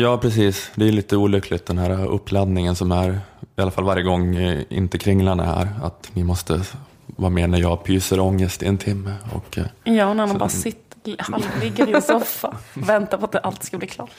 [0.00, 0.70] Ja, precis.
[0.74, 3.20] Det är lite olyckligt den här uppladdningen som är,
[3.56, 6.60] i alla fall varje gång eh, inte kringlan är här, att ni måste
[7.06, 9.14] vara med när jag pyser ångest i en timme.
[9.32, 13.24] Och, eh, ja, och när man bara sitter, halvligger i en soffa och väntar på
[13.24, 14.10] att allt ska bli klart.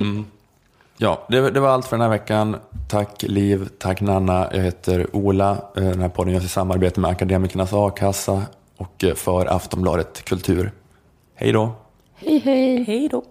[0.00, 0.24] Mm.
[0.96, 2.56] Ja, det, det, var allt för den här veckan.
[2.88, 4.48] Tack Liv, tack Nanna.
[4.52, 5.50] Jag heter Ola.
[5.50, 8.42] Eh, den här podden görs i samarbete med Akademikernas A-kassa
[8.76, 10.72] och för Aftonbladet Kultur.
[11.34, 11.72] Hej då!
[12.14, 12.84] Hej, hej!
[12.84, 13.24] Hej då!